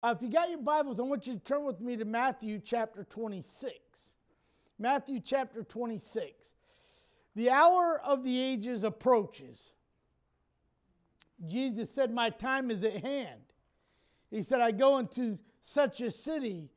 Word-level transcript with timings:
Uh, 0.00 0.14
if 0.16 0.22
you 0.22 0.30
got 0.30 0.48
your 0.48 0.60
Bibles, 0.60 1.00
I 1.00 1.02
want 1.02 1.26
you 1.26 1.34
to 1.34 1.40
turn 1.40 1.64
with 1.64 1.80
me 1.80 1.96
to 1.96 2.04
Matthew 2.04 2.60
chapter 2.64 3.02
26. 3.02 3.74
Matthew 4.78 5.18
chapter 5.18 5.64
26. 5.64 6.52
The 7.34 7.50
hour 7.50 8.00
of 8.04 8.22
the 8.22 8.40
ages 8.40 8.84
approaches. 8.84 9.72
Jesus 11.44 11.90
said, 11.90 12.12
My 12.12 12.30
time 12.30 12.70
is 12.70 12.84
at 12.84 13.04
hand. 13.04 13.40
He 14.30 14.42
said, 14.42 14.60
I 14.60 14.70
go 14.70 14.98
into 14.98 15.38
such 15.62 16.00
a 16.00 16.12
city 16.12 16.70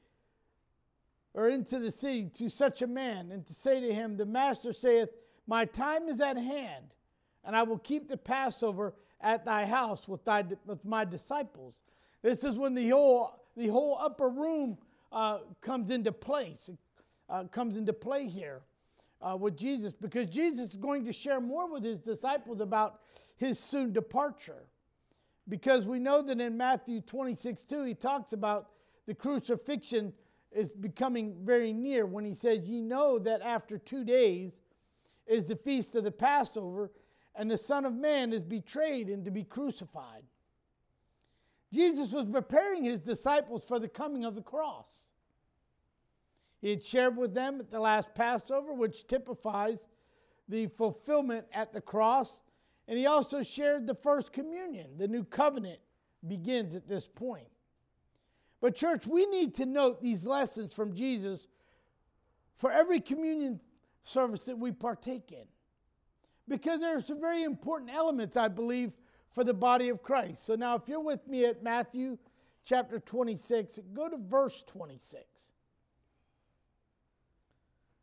or 1.35 1.47
into 1.47 1.77
the 1.77 1.91
city 1.91 2.27
to 2.37 2.49
such 2.49 2.81
a 2.81 2.87
man 2.87 3.31
and 3.31 3.45
to 3.45 3.53
say 3.53 3.79
to 3.81 3.93
him, 3.93 4.17
The 4.17 4.25
master 4.25 4.73
saith, 4.73 5.09
My 5.45 5.65
time 5.65 6.09
is 6.09 6.21
at 6.21 6.37
hand, 6.37 6.95
and 7.43 7.55
I 7.55 7.63
will 7.63 7.77
keep 7.77 8.09
the 8.09 8.17
Passover 8.17 8.95
at 9.19 9.45
thy 9.45 9.67
house 9.67 10.07
with, 10.07 10.25
thy, 10.25 10.43
with 10.65 10.83
my 10.83 11.05
disciples. 11.05 11.81
This 12.21 12.43
is 12.43 12.55
when 12.55 12.73
the 12.73 12.89
whole, 12.89 13.43
the 13.57 13.67
whole 13.67 13.97
upper 13.99 14.29
room 14.29 14.77
uh, 15.11 15.39
comes 15.61 15.91
into 15.91 16.11
place, 16.11 16.69
uh, 17.29 17.45
comes 17.45 17.77
into 17.77 17.93
play 17.93 18.27
here 18.27 18.61
uh, 19.21 19.37
with 19.39 19.57
Jesus, 19.57 19.93
because 19.93 20.29
Jesus 20.29 20.71
is 20.71 20.77
going 20.77 21.05
to 21.05 21.13
share 21.13 21.41
more 21.41 21.71
with 21.71 21.83
his 21.83 21.99
disciples 21.99 22.61
about 22.61 23.01
his 23.37 23.59
soon 23.59 23.91
departure. 23.91 24.67
Because 25.49 25.85
we 25.85 25.99
know 25.99 26.21
that 26.21 26.39
in 26.39 26.55
Matthew 26.55 27.01
26 27.01 27.63
2, 27.63 27.83
he 27.83 27.93
talks 27.95 28.33
about 28.33 28.67
the 29.07 29.15
crucifixion 29.15 30.13
is 30.51 30.69
becoming 30.69 31.35
very 31.43 31.73
near 31.73 32.05
when 32.05 32.25
he 32.25 32.33
says, 32.33 32.67
Ye 32.67 32.81
know 32.81 33.17
that 33.19 33.41
after 33.41 33.77
two 33.77 34.03
days 34.03 34.59
is 35.25 35.45
the 35.45 35.55
feast 35.55 35.95
of 35.95 36.03
the 36.03 36.11
Passover, 36.11 36.91
and 37.35 37.49
the 37.49 37.57
Son 37.57 37.85
of 37.85 37.93
Man 37.93 38.33
is 38.33 38.43
betrayed 38.43 39.09
and 39.09 39.25
to 39.25 39.31
be 39.31 39.43
crucified. 39.43 40.23
Jesus 41.73 42.11
was 42.11 42.25
preparing 42.25 42.83
his 42.83 42.99
disciples 42.99 43.63
for 43.63 43.79
the 43.79 43.87
coming 43.87 44.25
of 44.25 44.35
the 44.35 44.41
cross. 44.41 45.07
He 46.61 46.69
had 46.69 46.83
shared 46.83 47.17
with 47.17 47.33
them 47.33 47.59
at 47.59 47.71
the 47.71 47.79
last 47.79 48.13
Passover, 48.13 48.73
which 48.73 49.07
typifies 49.07 49.87
the 50.47 50.67
fulfillment 50.67 51.47
at 51.53 51.73
the 51.73 51.81
cross. 51.81 52.41
And 52.87 52.97
he 52.97 53.05
also 53.05 53.41
shared 53.41 53.87
the 53.87 53.95
first 53.95 54.33
communion. 54.33 54.97
The 54.97 55.07
new 55.07 55.23
covenant 55.23 55.79
begins 56.27 56.75
at 56.75 56.87
this 56.87 57.07
point. 57.07 57.47
But, 58.59 58.75
church, 58.75 59.07
we 59.07 59.25
need 59.25 59.55
to 59.55 59.65
note 59.65 60.01
these 60.01 60.25
lessons 60.25 60.73
from 60.73 60.93
Jesus 60.93 61.47
for 62.57 62.71
every 62.71 62.99
communion 62.99 63.59
service 64.03 64.45
that 64.45 64.59
we 64.59 64.71
partake 64.71 65.31
in. 65.31 65.45
Because 66.47 66.79
there 66.79 66.95
are 66.95 67.01
some 67.01 67.19
very 67.19 67.43
important 67.43 67.91
elements, 67.91 68.37
I 68.37 68.49
believe, 68.49 68.91
for 69.31 69.43
the 69.43 69.53
body 69.53 69.89
of 69.89 70.03
Christ. 70.03 70.45
So 70.45 70.55
now, 70.55 70.75
if 70.75 70.87
you're 70.87 70.99
with 70.99 71.27
me 71.27 71.45
at 71.45 71.63
Matthew 71.63 72.17
chapter 72.63 72.99
26, 72.99 73.79
go 73.93 74.09
to 74.09 74.17
verse 74.17 74.63
26. 74.63 75.23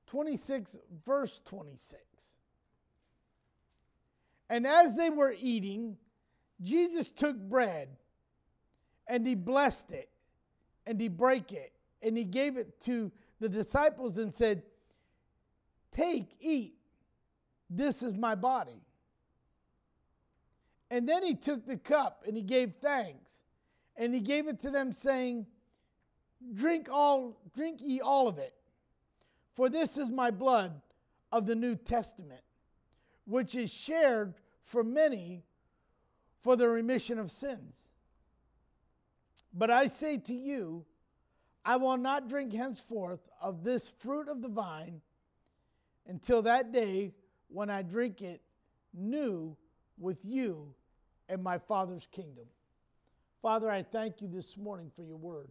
26, 0.07 0.77
verse 1.05 1.41
26. 1.45 2.03
And 4.51 4.67
as 4.67 4.97
they 4.97 5.11
were 5.11 5.35
eating, 5.39 5.99
Jesus 6.63 7.11
took 7.11 7.37
bread 7.37 7.89
and 9.07 9.27
he 9.27 9.35
blessed 9.35 9.93
it 9.93 10.09
and 10.87 10.99
he 10.99 11.09
brake 11.09 11.53
it 11.53 11.73
and 12.03 12.17
he 12.17 12.25
gave 12.25 12.57
it 12.57 12.81
to 12.83 13.13
the 13.41 13.49
disciples 13.49 14.17
and 14.17 14.33
said, 14.33 14.63
Take, 15.91 16.37
eat, 16.41 16.75
this 17.69 18.03
is 18.03 18.15
my 18.15 18.35
body. 18.35 18.83
And 20.91 21.09
then 21.09 21.23
he 21.23 21.35
took 21.35 21.67
the 21.67 21.77
cup 21.77 22.25
and 22.27 22.37
he 22.37 22.43
gave 22.43 22.75
thanks 22.81 23.43
and 23.97 24.15
he 24.15 24.21
gave 24.21 24.49
it 24.49 24.61
to 24.61 24.71
them 24.71 24.93
saying, 24.93 25.47
Drink 26.55 26.89
all, 26.91 27.41
drink 27.55 27.81
ye 27.83 28.01
all 28.01 28.29
of 28.29 28.39
it. 28.39 28.55
For 29.55 29.69
this 29.69 29.99
is 29.99 30.09
my 30.09 30.31
blood 30.31 30.81
of 31.33 31.47
the 31.47 31.57
New 31.57 31.75
Testament, 31.75 32.43
which 33.27 33.55
is 33.55 33.73
shared 33.73 34.35
for 34.65 34.85
many 34.85 35.43
for 36.41 36.55
the 36.57 36.69
remission 36.69 37.19
of 37.19 37.31
sins. 37.31 37.91
But 39.53 39.71
I 39.71 39.87
say 39.87 40.19
to 40.19 40.35
you, 40.35 40.85
I 41.65 41.77
will 41.77 41.97
not 41.97 42.29
drink 42.29 42.53
henceforth 42.53 43.29
of 43.43 43.65
this 43.65 43.89
fruit 43.89 44.29
of 44.29 44.41
the 44.41 44.49
vine 44.49 45.01
until 46.07 46.43
that 46.43 46.73
day 46.73 47.15
when 47.49 47.69
I 47.69 47.83
drink 47.83 48.23
it 48.23 48.41
new 48.95 49.57
with 49.99 50.25
you 50.25 50.75
and 51.29 51.43
my 51.43 51.59
Father's 51.59 52.07
kingdom. 52.11 52.47
Father, 53.43 53.71
I 53.71 53.83
thank 53.83 54.21
you 54.21 54.29
this 54.29 54.57
morning 54.57 54.91
for 54.95 55.03
your 55.03 55.17
word. 55.17 55.51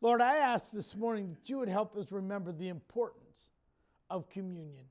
Lord, 0.00 0.20
I 0.20 0.36
ask 0.36 0.70
this 0.70 0.96
morning 0.96 1.30
that 1.30 1.48
you 1.50 1.58
would 1.58 1.68
help 1.68 1.96
us 1.96 2.12
remember 2.12 2.52
the 2.52 2.68
importance 2.68 3.50
of 4.08 4.30
communion. 4.30 4.84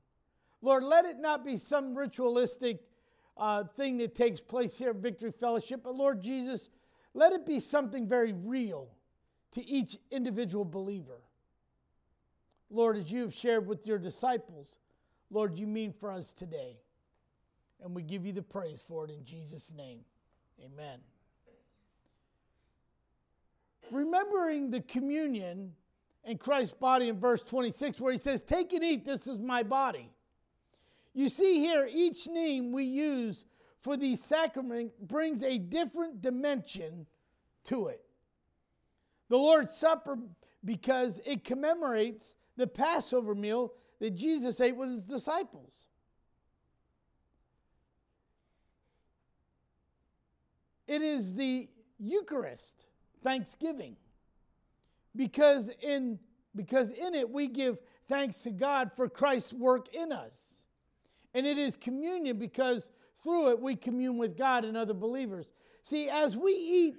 Lord, 0.60 0.84
let 0.84 1.04
it 1.04 1.18
not 1.18 1.44
be 1.44 1.56
some 1.56 1.96
ritualistic 1.96 2.80
uh, 3.36 3.64
thing 3.76 3.98
that 3.98 4.14
takes 4.14 4.40
place 4.40 4.76
here 4.76 4.90
at 4.90 4.96
Victory 4.96 5.32
Fellowship, 5.32 5.82
but 5.84 5.94
Lord 5.94 6.20
Jesus, 6.20 6.68
let 7.14 7.32
it 7.32 7.46
be 7.46 7.60
something 7.60 8.06
very 8.06 8.32
real 8.32 8.88
to 9.52 9.64
each 9.64 9.96
individual 10.10 10.64
believer. 10.64 11.22
Lord, 12.70 12.96
as 12.96 13.10
you 13.10 13.22
have 13.22 13.34
shared 13.34 13.66
with 13.66 13.86
your 13.86 13.98
disciples, 13.98 14.78
Lord, 15.30 15.58
you 15.58 15.66
mean 15.66 15.92
for 15.92 16.10
us 16.10 16.32
today. 16.32 16.76
And 17.82 17.94
we 17.94 18.02
give 18.02 18.26
you 18.26 18.32
the 18.32 18.42
praise 18.42 18.80
for 18.80 19.04
it 19.04 19.10
in 19.10 19.24
Jesus' 19.24 19.72
name. 19.76 20.00
Amen. 20.64 20.98
Remembering 23.90 24.70
the 24.70 24.80
communion 24.80 25.72
in 26.24 26.38
Christ's 26.38 26.74
body 26.74 27.08
in 27.08 27.18
verse 27.18 27.42
26, 27.42 28.00
where 28.00 28.12
he 28.12 28.18
says, 28.18 28.42
Take 28.42 28.72
and 28.72 28.84
eat, 28.84 29.04
this 29.04 29.26
is 29.26 29.38
my 29.38 29.62
body. 29.62 30.10
You 31.14 31.28
see 31.28 31.60
here, 31.60 31.88
each 31.90 32.26
name 32.26 32.72
we 32.72 32.84
use 32.84 33.44
for 33.80 33.96
the 33.96 34.16
sacrament 34.16 34.92
brings 35.00 35.42
a 35.42 35.58
different 35.58 36.20
dimension 36.20 37.06
to 37.64 37.86
it. 37.86 38.02
The 39.28 39.38
Lord's 39.38 39.74
Supper, 39.74 40.18
because 40.64 41.20
it 41.24 41.44
commemorates 41.44 42.34
the 42.56 42.66
Passover 42.66 43.34
meal 43.34 43.72
that 44.00 44.14
Jesus 44.14 44.60
ate 44.60 44.76
with 44.76 44.90
his 44.90 45.04
disciples. 45.04 45.88
It 50.88 51.02
is 51.02 51.34
the 51.34 51.68
Eucharist, 51.98 52.86
thanksgiving, 53.22 53.96
because 55.14 55.70
in, 55.82 56.18
because 56.56 56.90
in 56.90 57.14
it 57.14 57.30
we 57.30 57.46
give 57.46 57.78
thanks 58.08 58.38
to 58.42 58.50
God 58.50 58.90
for 58.96 59.08
Christ's 59.08 59.52
work 59.52 59.94
in 59.94 60.10
us. 60.10 60.64
And 61.34 61.46
it 61.46 61.58
is 61.58 61.76
communion 61.76 62.38
because 62.38 62.90
through 63.22 63.50
it 63.50 63.60
we 63.60 63.76
commune 63.76 64.16
with 64.16 64.36
God 64.36 64.64
and 64.64 64.76
other 64.76 64.94
believers. 64.94 65.46
See, 65.82 66.08
as 66.08 66.36
we 66.36 66.52
eat 66.52 66.96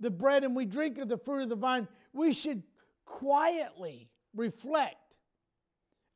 the 0.00 0.10
bread 0.10 0.42
and 0.42 0.56
we 0.56 0.64
drink 0.64 0.98
of 0.98 1.08
the 1.08 1.18
fruit 1.18 1.42
of 1.42 1.48
the 1.48 1.56
vine, 1.56 1.86
we 2.12 2.32
should 2.32 2.64
quietly 3.04 4.10
reflect 4.34 4.96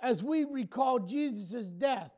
as 0.00 0.22
we 0.22 0.44
recall 0.44 0.98
Jesus' 0.98 1.70
death 1.70 2.10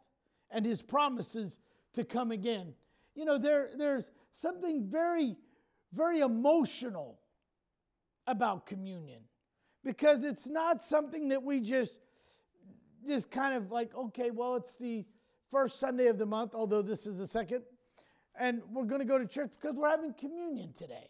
and 0.51 0.65
his 0.65 0.83
promises 0.83 1.59
to 1.93 2.05
come 2.05 2.31
again. 2.31 2.75
You 3.15 3.25
know, 3.25 3.39
there, 3.39 3.71
there's 3.77 4.05
something 4.33 4.89
very, 4.89 5.37
very 5.93 6.21
emotional 6.21 7.19
about 8.27 8.67
communion. 8.67 9.21
Because 9.85 10.25
it's 10.25 10.47
not 10.47 10.83
something 10.83 11.29
that 11.29 11.43
we 11.43 11.61
just 11.61 12.01
just 13.07 13.31
kind 13.31 13.55
of 13.55 13.71
like 13.71 13.95
okay 13.95 14.31
well 14.31 14.57
it's 14.57 14.77
the 14.77 15.05
first 15.51 15.79
sunday 15.79 16.07
of 16.07 16.17
the 16.17 16.25
month 16.25 16.55
although 16.55 16.81
this 16.81 17.07
is 17.07 17.19
the 17.19 17.27
second 17.27 17.63
and 18.39 18.63
we're 18.71 18.85
going 18.85 19.01
to 19.01 19.07
go 19.07 19.19
to 19.19 19.27
church 19.27 19.51
because 19.61 19.77
we're 19.77 19.89
having 19.89 20.13
communion 20.15 20.73
today. 20.77 21.09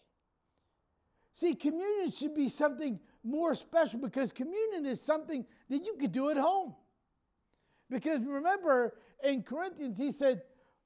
See 1.32 1.54
communion 1.54 2.10
should 2.10 2.34
be 2.34 2.48
something 2.48 3.00
more 3.22 3.54
special 3.54 3.98
because 3.98 4.30
communion 4.30 4.86
is 4.86 5.00
something 5.00 5.44
that 5.68 5.84
you 5.84 5.96
could 5.98 6.12
do 6.12 6.30
at 6.30 6.36
home. 6.36 6.74
Because 7.90 8.20
remember 8.24 8.94
in 9.22 9.42
corinthians 9.42 9.98
he 9.98 10.12
said 10.12 10.42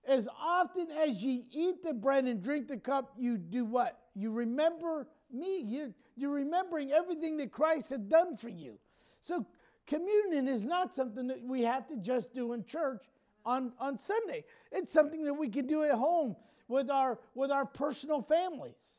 as 0.07 0.29
often 0.41 0.89
as 0.91 1.23
ye 1.23 1.45
eat 1.51 1.83
the 1.83 1.93
bread 1.93 2.25
and 2.25 2.43
drink 2.43 2.69
the 2.69 2.77
cup, 2.77 3.13
you 3.19 3.37
do 3.37 3.65
what? 3.65 3.99
You 4.15 4.33
remember 4.33 5.07
me. 5.33 5.63
You're, 5.67 5.91
you're 6.17 6.33
remembering 6.33 6.93
everything 6.93 7.37
that 7.39 7.53
Christ 7.53 7.91
had 7.91 8.09
done 8.09 8.37
for 8.37 8.49
you. 8.49 8.79
So 9.21 9.47
communion 9.87 10.49
is 10.49 10.65
not 10.65 10.97
something 10.97 11.27
that 11.29 11.43
we 11.43 11.63
have 11.63 11.87
to 11.89 11.97
just 11.97 12.35
do 12.35 12.53
in 12.53 12.65
church 12.65 13.05
on, 13.45 13.73
on 13.79 13.99
Sunday. 13.99 14.45
It's 14.73 14.93
something 14.93 15.25
that 15.25 15.35
we 15.35 15.49
can 15.49 15.67
do 15.67 15.83
at 15.83 15.93
home 15.93 16.37
with 16.69 16.91
our, 16.91 17.19
with 17.35 17.51
our 17.51 17.65
personal 17.65 18.23
families. 18.23 18.97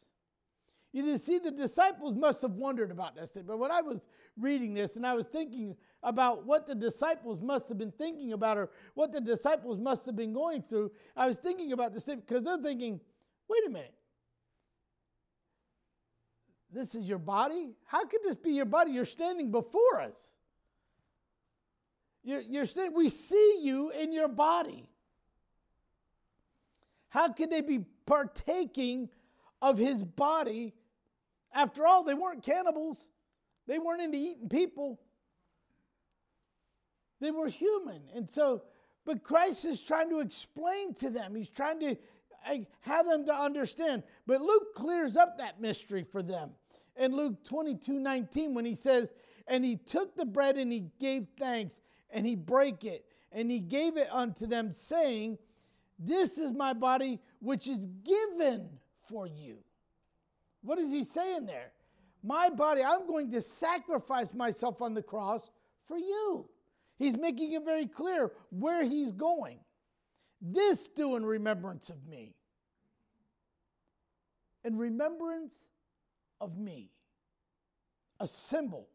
You 0.91 1.17
see, 1.17 1.37
the 1.37 1.51
disciples 1.51 2.15
must 2.15 2.41
have 2.41 2.53
wondered 2.53 2.89
about 2.89 3.15
this. 3.15 3.31
But 3.31 3.59
when 3.59 3.71
I 3.71 3.81
was 3.81 4.01
reading 4.37 4.73
this 4.73 4.95
and 4.95 5.05
I 5.05 5.13
was 5.13 5.27
thinking 5.27 5.75
about 6.01 6.45
what 6.45 6.65
the 6.65 6.73
disciples 6.73 7.41
must 7.41 7.69
have 7.69 7.77
been 7.77 7.91
thinking 7.91 8.33
about 8.33 8.57
or 8.57 8.69
what 8.95 9.11
the 9.11 9.21
disciples 9.21 9.77
must 9.77 10.05
have 10.07 10.15
been 10.15 10.33
going 10.33 10.63
through, 10.63 10.91
I 11.15 11.27
was 11.27 11.37
thinking 11.37 11.73
about 11.73 11.93
this 11.93 12.05
because 12.05 12.43
they're 12.43 12.57
thinking, 12.57 12.99
wait 13.47 13.67
a 13.67 13.69
minute. 13.69 13.93
This 16.71 16.95
is 16.95 17.07
your 17.07 17.19
body? 17.19 17.75
How 17.85 18.05
could 18.05 18.21
this 18.23 18.35
be 18.35 18.51
your 18.51 18.65
body? 18.65 18.91
You're 18.91 19.05
standing 19.05 19.51
before 19.51 20.01
us. 20.01 20.35
You're, 22.23 22.41
you're 22.41 22.65
standing, 22.65 22.95
we 22.95 23.09
see 23.09 23.59
you 23.61 23.91
in 23.91 24.11
your 24.11 24.27
body. 24.27 24.89
How 27.09 27.31
could 27.31 27.49
they 27.49 27.61
be 27.61 27.85
partaking 28.05 29.09
of 29.61 29.77
his 29.77 30.03
body? 30.03 30.73
After 31.53 31.85
all, 31.85 32.03
they 32.03 32.13
weren't 32.13 32.43
cannibals, 32.43 33.07
they 33.67 33.79
weren't 33.79 34.01
into 34.01 34.17
eating 34.17 34.49
people, 34.49 34.99
they 37.19 37.31
were 37.31 37.47
human. 37.47 38.01
And 38.15 38.29
so, 38.29 38.63
but 39.05 39.23
Christ 39.23 39.65
is 39.65 39.83
trying 39.83 40.09
to 40.09 40.19
explain 40.19 40.93
to 40.95 41.09
them, 41.09 41.35
he's 41.35 41.49
trying 41.49 41.79
to 41.81 41.95
have 42.81 43.05
them 43.05 43.25
to 43.25 43.35
understand. 43.35 44.03
But 44.25 44.41
Luke 44.41 44.73
clears 44.75 45.17
up 45.17 45.37
that 45.37 45.59
mystery 45.59 46.03
for 46.03 46.21
them. 46.21 46.51
In 46.95 47.15
Luke 47.15 47.43
22 47.45 47.93
19, 47.93 48.53
when 48.53 48.65
he 48.65 48.75
says, 48.75 49.13
And 49.47 49.63
he 49.63 49.77
took 49.77 50.15
the 50.15 50.25
bread 50.25 50.57
and 50.57 50.71
he 50.71 50.85
gave 50.99 51.27
thanks, 51.37 51.81
and 52.11 52.25
he 52.25 52.35
brake 52.35 52.83
it, 52.83 53.05
and 53.31 53.49
he 53.49 53.59
gave 53.59 53.97
it 53.97 54.07
unto 54.11 54.45
them, 54.45 54.71
saying, 54.71 55.37
This 55.97 56.37
is 56.37 56.51
my 56.51 56.73
body, 56.73 57.19
which 57.39 57.67
is 57.67 57.87
given 58.03 58.69
for 59.07 59.27
you. 59.27 59.57
What 60.61 60.79
is 60.79 60.91
he 60.91 61.03
saying 61.03 61.45
there? 61.45 61.71
My 62.23 62.49
body, 62.49 62.83
I'm 62.83 63.07
going 63.07 63.31
to 63.31 63.41
sacrifice 63.41 64.33
myself 64.33 64.81
on 64.81 64.93
the 64.93 65.01
cross 65.01 65.49
for 65.87 65.97
you. 65.97 66.49
He's 66.97 67.17
making 67.17 67.53
it 67.53 67.63
very 67.63 67.87
clear 67.87 68.31
where 68.49 68.83
he's 68.83 69.11
going. 69.11 69.59
This 70.41 70.87
do 70.87 71.15
in 71.15 71.25
remembrance 71.25 71.89
of 71.89 72.05
me. 72.05 72.35
In 74.65 74.77
remembrance 74.77 75.67
of 76.41 76.57
me. 76.57 76.91
A 78.19 78.27
symbol. 78.27 78.89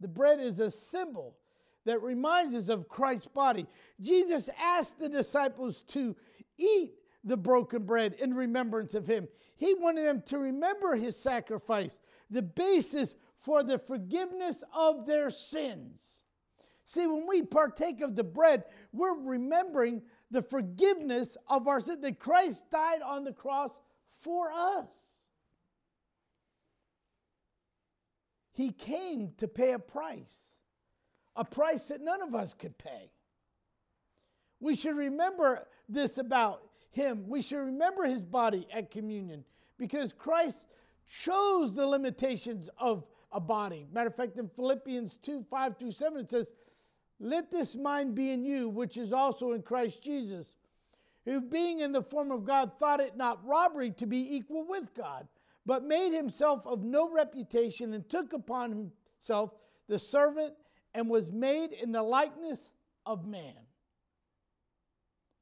The 0.00 0.08
bread 0.08 0.40
is 0.40 0.58
a 0.58 0.72
symbol 0.72 1.36
that 1.84 2.02
reminds 2.02 2.54
us 2.54 2.68
of 2.68 2.88
Christ's 2.88 3.28
body. 3.28 3.66
Jesus 4.00 4.50
asked 4.60 4.98
the 4.98 5.08
disciples 5.08 5.82
to 5.88 6.16
eat 6.58 6.92
the 7.28 7.36
broken 7.36 7.84
bread 7.84 8.14
in 8.14 8.34
remembrance 8.34 8.94
of 8.94 9.06
him. 9.06 9.28
He 9.56 9.74
wanted 9.74 10.06
them 10.06 10.22
to 10.26 10.38
remember 10.38 10.96
his 10.96 11.16
sacrifice, 11.16 11.98
the 12.30 12.42
basis 12.42 13.14
for 13.40 13.62
the 13.62 13.78
forgiveness 13.78 14.64
of 14.74 15.06
their 15.06 15.30
sins. 15.30 16.22
See, 16.84 17.06
when 17.06 17.26
we 17.28 17.42
partake 17.42 18.00
of 18.00 18.16
the 18.16 18.24
bread, 18.24 18.64
we're 18.92 19.14
remembering 19.14 20.02
the 20.30 20.42
forgiveness 20.42 21.36
of 21.48 21.68
our 21.68 21.80
sins, 21.80 22.00
that 22.02 22.18
Christ 22.18 22.70
died 22.70 23.02
on 23.02 23.24
the 23.24 23.32
cross 23.32 23.78
for 24.20 24.50
us. 24.50 24.90
He 28.52 28.72
came 28.72 29.32
to 29.36 29.46
pay 29.46 29.72
a 29.72 29.78
price, 29.78 30.38
a 31.36 31.44
price 31.44 31.88
that 31.88 32.00
none 32.00 32.22
of 32.22 32.34
us 32.34 32.54
could 32.54 32.76
pay. 32.78 33.12
We 34.60 34.74
should 34.74 34.96
remember 34.96 35.68
this 35.88 36.18
about 36.18 36.62
him. 36.98 37.24
We 37.28 37.42
should 37.42 37.58
remember 37.58 38.04
his 38.04 38.22
body 38.22 38.66
at 38.72 38.90
communion 38.90 39.44
because 39.78 40.12
Christ 40.12 40.66
chose 41.08 41.74
the 41.74 41.86
limitations 41.86 42.68
of 42.78 43.04
a 43.32 43.40
body. 43.40 43.86
Matter 43.92 44.08
of 44.08 44.16
fact, 44.16 44.38
in 44.38 44.48
Philippians 44.48 45.16
2 45.22 45.46
5 45.50 45.78
through 45.78 45.92
7, 45.92 46.18
it 46.18 46.30
says, 46.30 46.52
let 47.20 47.50
this 47.50 47.74
mind 47.74 48.14
be 48.14 48.30
in 48.30 48.44
you, 48.44 48.68
which 48.68 48.96
is 48.96 49.12
also 49.12 49.52
in 49.52 49.62
Christ 49.62 50.02
Jesus, 50.02 50.54
who 51.24 51.40
being 51.40 51.80
in 51.80 51.92
the 51.92 52.02
form 52.02 52.30
of 52.30 52.44
God 52.44 52.78
thought 52.78 53.00
it 53.00 53.16
not 53.16 53.44
robbery 53.44 53.90
to 53.92 54.06
be 54.06 54.36
equal 54.36 54.66
with 54.66 54.94
God, 54.94 55.26
but 55.66 55.84
made 55.84 56.12
himself 56.12 56.66
of 56.66 56.84
no 56.84 57.10
reputation 57.10 57.92
and 57.92 58.08
took 58.08 58.32
upon 58.32 58.92
himself 59.20 59.50
the 59.88 59.98
servant 59.98 60.54
and 60.94 61.08
was 61.08 61.30
made 61.30 61.72
in 61.72 61.92
the 61.92 62.02
likeness 62.02 62.70
of 63.04 63.26
man. 63.26 63.54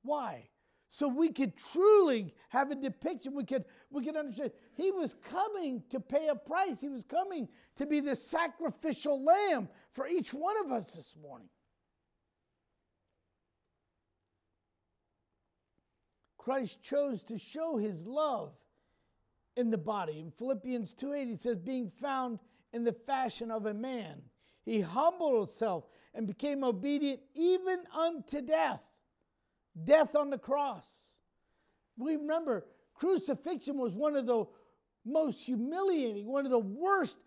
Why? 0.02 0.48
So 0.96 1.08
we 1.08 1.28
could 1.28 1.58
truly 1.58 2.32
have 2.48 2.70
a 2.70 2.74
depiction. 2.74 3.34
We 3.34 3.44
could, 3.44 3.66
we 3.90 4.02
could 4.02 4.16
understand. 4.16 4.52
He 4.72 4.90
was 4.90 5.12
coming 5.28 5.82
to 5.90 6.00
pay 6.00 6.28
a 6.28 6.34
price. 6.34 6.80
He 6.80 6.88
was 6.88 7.04
coming 7.04 7.48
to 7.76 7.84
be 7.84 8.00
the 8.00 8.16
sacrificial 8.16 9.22
lamb 9.22 9.68
for 9.92 10.06
each 10.08 10.32
one 10.32 10.56
of 10.64 10.72
us 10.72 10.94
this 10.94 11.14
morning. 11.20 11.50
Christ 16.38 16.82
chose 16.82 17.22
to 17.24 17.36
show 17.36 17.76
his 17.76 18.06
love 18.06 18.54
in 19.54 19.68
the 19.68 19.76
body. 19.76 20.18
In 20.18 20.30
Philippians 20.30 20.94
2:8 20.94 21.26
he 21.26 21.36
says 21.36 21.58
being 21.58 21.90
found 21.90 22.38
in 22.72 22.84
the 22.84 22.94
fashion 22.94 23.50
of 23.50 23.66
a 23.66 23.74
man, 23.74 24.22
he 24.64 24.80
humbled 24.80 25.46
himself 25.46 25.84
and 26.14 26.26
became 26.26 26.64
obedient 26.64 27.20
even 27.34 27.80
unto 27.92 28.40
death. 28.40 28.80
Death 29.84 30.16
on 30.16 30.30
the 30.30 30.38
cross. 30.38 30.86
We 31.96 32.16
remember 32.16 32.64
crucifixion 32.94 33.78
was 33.78 33.94
one 33.94 34.16
of 34.16 34.26
the 34.26 34.44
most 35.04 35.40
humiliating, 35.44 36.26
one 36.26 36.44
of 36.44 36.50
the 36.50 36.58
worst 36.58 37.18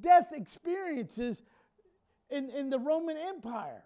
death 0.00 0.28
experiences 0.32 1.42
in, 2.30 2.50
in 2.50 2.70
the 2.70 2.78
Roman 2.78 3.16
Empire. 3.16 3.84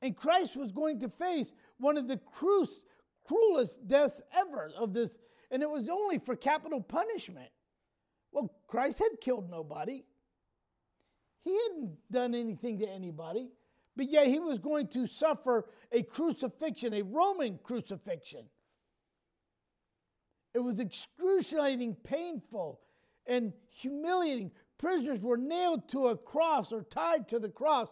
And 0.00 0.16
Christ 0.16 0.56
was 0.56 0.72
going 0.72 1.00
to 1.00 1.08
face 1.08 1.52
one 1.78 1.96
of 1.96 2.08
the 2.08 2.18
crucial 2.18 2.76
cruelest 3.24 3.86
deaths 3.86 4.22
ever 4.32 4.70
of 4.76 4.92
this, 4.92 5.18
and 5.50 5.62
it 5.62 5.70
was 5.70 5.88
only 5.88 6.18
for 6.18 6.36
capital 6.36 6.80
punishment. 6.80 7.50
Well, 8.32 8.52
Christ 8.66 8.98
had 8.98 9.20
killed 9.20 9.50
nobody. 9.50 10.04
He 11.44 11.50
hadn't 11.50 11.98
done 12.10 12.34
anything 12.34 12.78
to 12.78 12.88
anybody, 12.88 13.50
but 13.96 14.08
yet 14.10 14.26
he 14.26 14.38
was 14.38 14.58
going 14.58 14.88
to 14.88 15.06
suffer 15.06 15.66
a 15.90 16.02
crucifixion, 16.02 16.94
a 16.94 17.02
Roman 17.02 17.58
crucifixion. 17.62 18.46
It 20.54 20.60
was 20.60 20.80
excruciating, 20.80 21.96
painful, 22.02 22.80
and 23.26 23.52
humiliating. 23.70 24.50
Prisoners 24.78 25.22
were 25.22 25.36
nailed 25.36 25.88
to 25.90 26.08
a 26.08 26.16
cross 26.16 26.72
or 26.72 26.82
tied 26.82 27.28
to 27.28 27.38
the 27.38 27.48
cross 27.48 27.88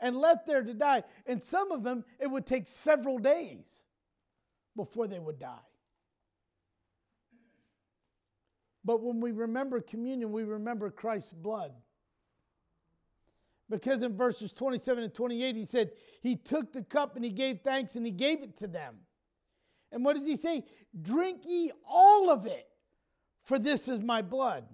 and 0.00 0.16
left 0.16 0.46
there 0.46 0.62
to 0.62 0.74
die. 0.74 1.02
And 1.26 1.42
some 1.42 1.72
of 1.72 1.82
them, 1.82 2.04
it 2.18 2.26
would 2.26 2.46
take 2.46 2.68
several 2.68 3.18
days 3.18 3.84
before 4.76 5.06
they 5.06 5.18
would 5.18 5.38
die. 5.38 5.66
But 8.84 9.02
when 9.02 9.20
we 9.20 9.32
remember 9.32 9.80
communion, 9.80 10.30
we 10.30 10.44
remember 10.44 10.90
Christ's 10.90 11.32
blood. 11.32 11.72
Because 13.70 14.02
in 14.02 14.16
verses 14.16 14.52
27 14.52 15.04
and 15.04 15.14
28, 15.14 15.56
he 15.56 15.64
said, 15.64 15.90
He 16.20 16.36
took 16.36 16.72
the 16.72 16.82
cup 16.82 17.16
and 17.16 17.24
he 17.24 17.30
gave 17.30 17.60
thanks 17.60 17.96
and 17.96 18.04
he 18.04 18.12
gave 18.12 18.42
it 18.42 18.56
to 18.58 18.66
them. 18.66 18.96
And 19.90 20.04
what 20.04 20.16
does 20.16 20.26
he 20.26 20.36
say? 20.36 20.64
Drink 21.00 21.42
ye 21.46 21.72
all 21.88 22.30
of 22.30 22.46
it, 22.46 22.66
for 23.44 23.58
this 23.58 23.88
is 23.88 24.00
my 24.00 24.22
blood. 24.22 24.64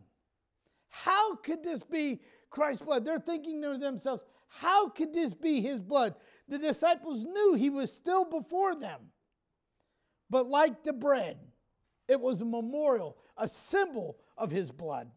How 0.88 1.36
could 1.36 1.62
this 1.62 1.80
be 1.80 2.20
Christ's 2.50 2.84
blood? 2.84 3.04
They're 3.04 3.20
thinking 3.20 3.62
to 3.62 3.78
themselves, 3.78 4.24
How 4.48 4.88
could 4.88 5.14
this 5.14 5.32
be 5.32 5.60
his 5.60 5.80
blood? 5.80 6.14
The 6.48 6.58
disciples 6.58 7.24
knew 7.24 7.54
he 7.54 7.70
was 7.70 7.92
still 7.92 8.24
before 8.24 8.74
them. 8.74 9.00
But 10.28 10.46
like 10.48 10.82
the 10.82 10.92
bread, 10.92 11.38
it 12.08 12.20
was 12.20 12.40
a 12.40 12.44
memorial, 12.44 13.16
a 13.36 13.46
symbol 13.46 14.18
of 14.36 14.50
his 14.50 14.70
blood. 14.70 15.10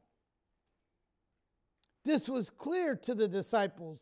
This 2.05 2.27
was 2.27 2.49
clear 2.49 2.95
to 2.97 3.15
the 3.15 3.27
disciples. 3.27 3.99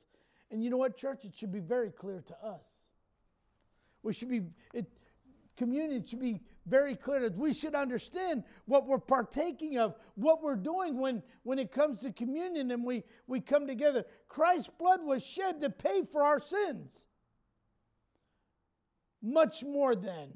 And 0.49 0.63
you 0.63 0.69
know 0.69 0.77
what, 0.77 0.97
church? 0.97 1.25
It 1.25 1.35
should 1.35 1.51
be 1.51 1.59
very 1.59 1.91
clear 1.91 2.21
to 2.27 2.45
us. 2.45 2.63
We 4.03 4.13
should 4.13 4.29
be, 4.29 4.41
it, 4.73 4.87
communion 5.55 6.05
should 6.05 6.19
be 6.19 6.41
very 6.65 6.95
clear 6.95 7.21
that 7.21 7.37
we 7.37 7.53
should 7.53 7.75
understand 7.75 8.43
what 8.65 8.87
we're 8.87 8.97
partaking 8.97 9.77
of, 9.77 9.95
what 10.15 10.43
we're 10.43 10.55
doing 10.55 10.99
when, 10.99 11.23
when 11.43 11.59
it 11.59 11.71
comes 11.71 12.01
to 12.01 12.11
communion 12.11 12.71
and 12.71 12.83
we, 12.83 13.03
we 13.27 13.39
come 13.39 13.67
together. 13.67 14.05
Christ's 14.27 14.69
blood 14.79 15.01
was 15.03 15.25
shed 15.25 15.61
to 15.61 15.69
pay 15.69 16.03
for 16.11 16.23
our 16.23 16.39
sins. 16.39 17.07
Much 19.21 19.63
more 19.63 19.95
than 19.95 20.33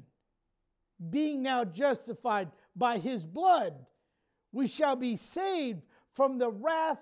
being 1.10 1.42
now 1.42 1.64
justified 1.64 2.50
by 2.74 2.98
his 2.98 3.24
blood, 3.24 3.74
we 4.52 4.66
shall 4.66 4.96
be 4.96 5.16
saved 5.16 5.82
from 6.14 6.38
the 6.38 6.50
wrath 6.50 6.98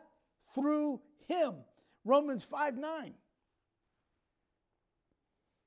through 0.55 1.01
him. 1.27 1.55
Romans 2.05 2.45
5 2.45 2.77
9. 2.77 3.15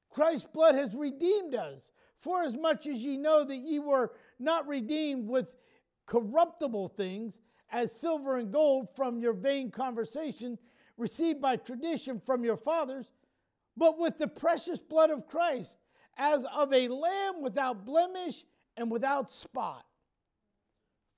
Christ's 0.10 0.48
blood 0.52 0.76
has 0.76 0.96
redeemed 0.96 1.56
us, 1.56 1.92
for 2.20 2.44
as 2.44 2.58
much 2.58 2.88
as 2.88 3.04
ye 3.04 3.18
know 3.18 3.44
that 3.44 3.58
ye 3.58 3.80
were 3.80 4.12
not 4.40 4.68
redeemed 4.68 5.28
with 5.28 5.50
corruptible 6.06 6.88
things, 6.90 7.40
as 7.70 7.92
silver 7.92 8.38
and 8.38 8.52
gold 8.52 8.88
from 8.96 9.20
your 9.20 9.34
vain 9.34 9.70
conversation 9.72 10.58
received 10.98 11.42
by 11.42 11.56
tradition 11.56 12.20
from 12.26 12.44
your 12.44 12.58
fathers, 12.58 13.12
but 13.76 14.00
with 14.00 14.18
the 14.18 14.28
precious 14.28 14.80
blood 14.80 15.10
of 15.10 15.28
Christ 15.28 15.78
as 16.18 16.46
of 16.46 16.74
a 16.74 16.88
lamb 16.88 17.42
without 17.42 17.86
blemish 17.86 18.44
and 18.76 18.90
without 18.90 19.32
spot. 19.32 19.86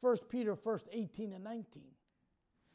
1 0.01 0.18
Peter 0.30 0.56
1st 0.56 0.88
18 0.92 1.34
and 1.34 1.44
19. 1.44 1.84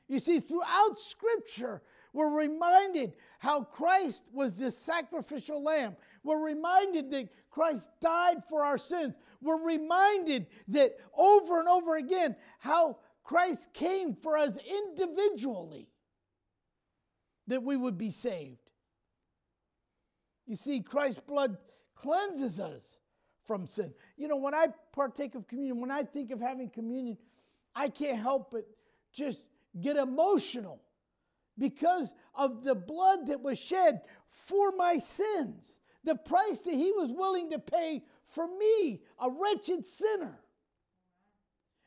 You 0.09 0.19
see, 0.19 0.41
throughout 0.41 0.99
Scripture, 0.99 1.83
we're 2.13 2.31
reminded 2.31 3.15
how 3.39 3.65
Christ 3.65 4.25
was 4.33 4.57
this 4.57 4.79
sacrificial 4.79 5.63
lamb. 5.63 5.97
We're 6.23 6.43
reminded 6.43 7.11
that 7.11 7.29
Christ 7.51 7.89
died 8.01 8.39
for 8.49 8.65
our 8.65 8.79
sins. 8.79 9.15
We're 9.41 9.63
reminded 9.63 10.47
that 10.69 10.97
over 11.17 11.59
and 11.59 11.69
over 11.69 11.97
again 11.97 12.37
how 12.59 12.99
Christ 13.23 13.73
came 13.73 14.15
for 14.15 14.37
us 14.37 14.57
individually 14.57 15.89
that 17.47 17.63
we 17.63 17.77
would 17.77 17.99
be 17.99 18.11
saved. 18.11 18.59
You 20.47 20.57
see, 20.57 20.81
Christ's 20.81 21.21
blood 21.21 21.57
cleanses 21.95 22.61
us 22.61 22.99
from 23.47 23.67
sin. 23.67 23.93
You 24.17 24.29
know, 24.29 24.37
when 24.37 24.55
I 24.55 24.69
partake 24.93 25.35
of 25.35 25.47
communion, 25.47 25.81
when 25.81 25.91
I 25.91 26.03
think 26.03 26.31
of 26.31 26.41
having 26.41 26.71
communion, 26.71 27.19
I 27.75 27.89
can't 27.89 28.19
help 28.19 28.51
but 28.51 28.67
just 29.13 29.47
get 29.81 29.97
emotional 29.97 30.81
because 31.59 32.15
of 32.35 32.65
the 32.65 32.75
blood 32.75 33.27
that 33.27 33.43
was 33.43 33.59
shed 33.59 34.01
for 34.29 34.73
my 34.73 34.99
sins, 34.99 35.79
the 36.03 36.17
price 36.17 36.61
that 36.61 36.75
he 36.75 36.93
was 36.93 37.11
willing 37.13 37.51
to 37.51 37.59
pay 37.59 38.03
for 38.27 38.47
me, 38.59 39.01
a 39.21 39.31
wretched 39.31 39.87
sinner. 39.87 40.41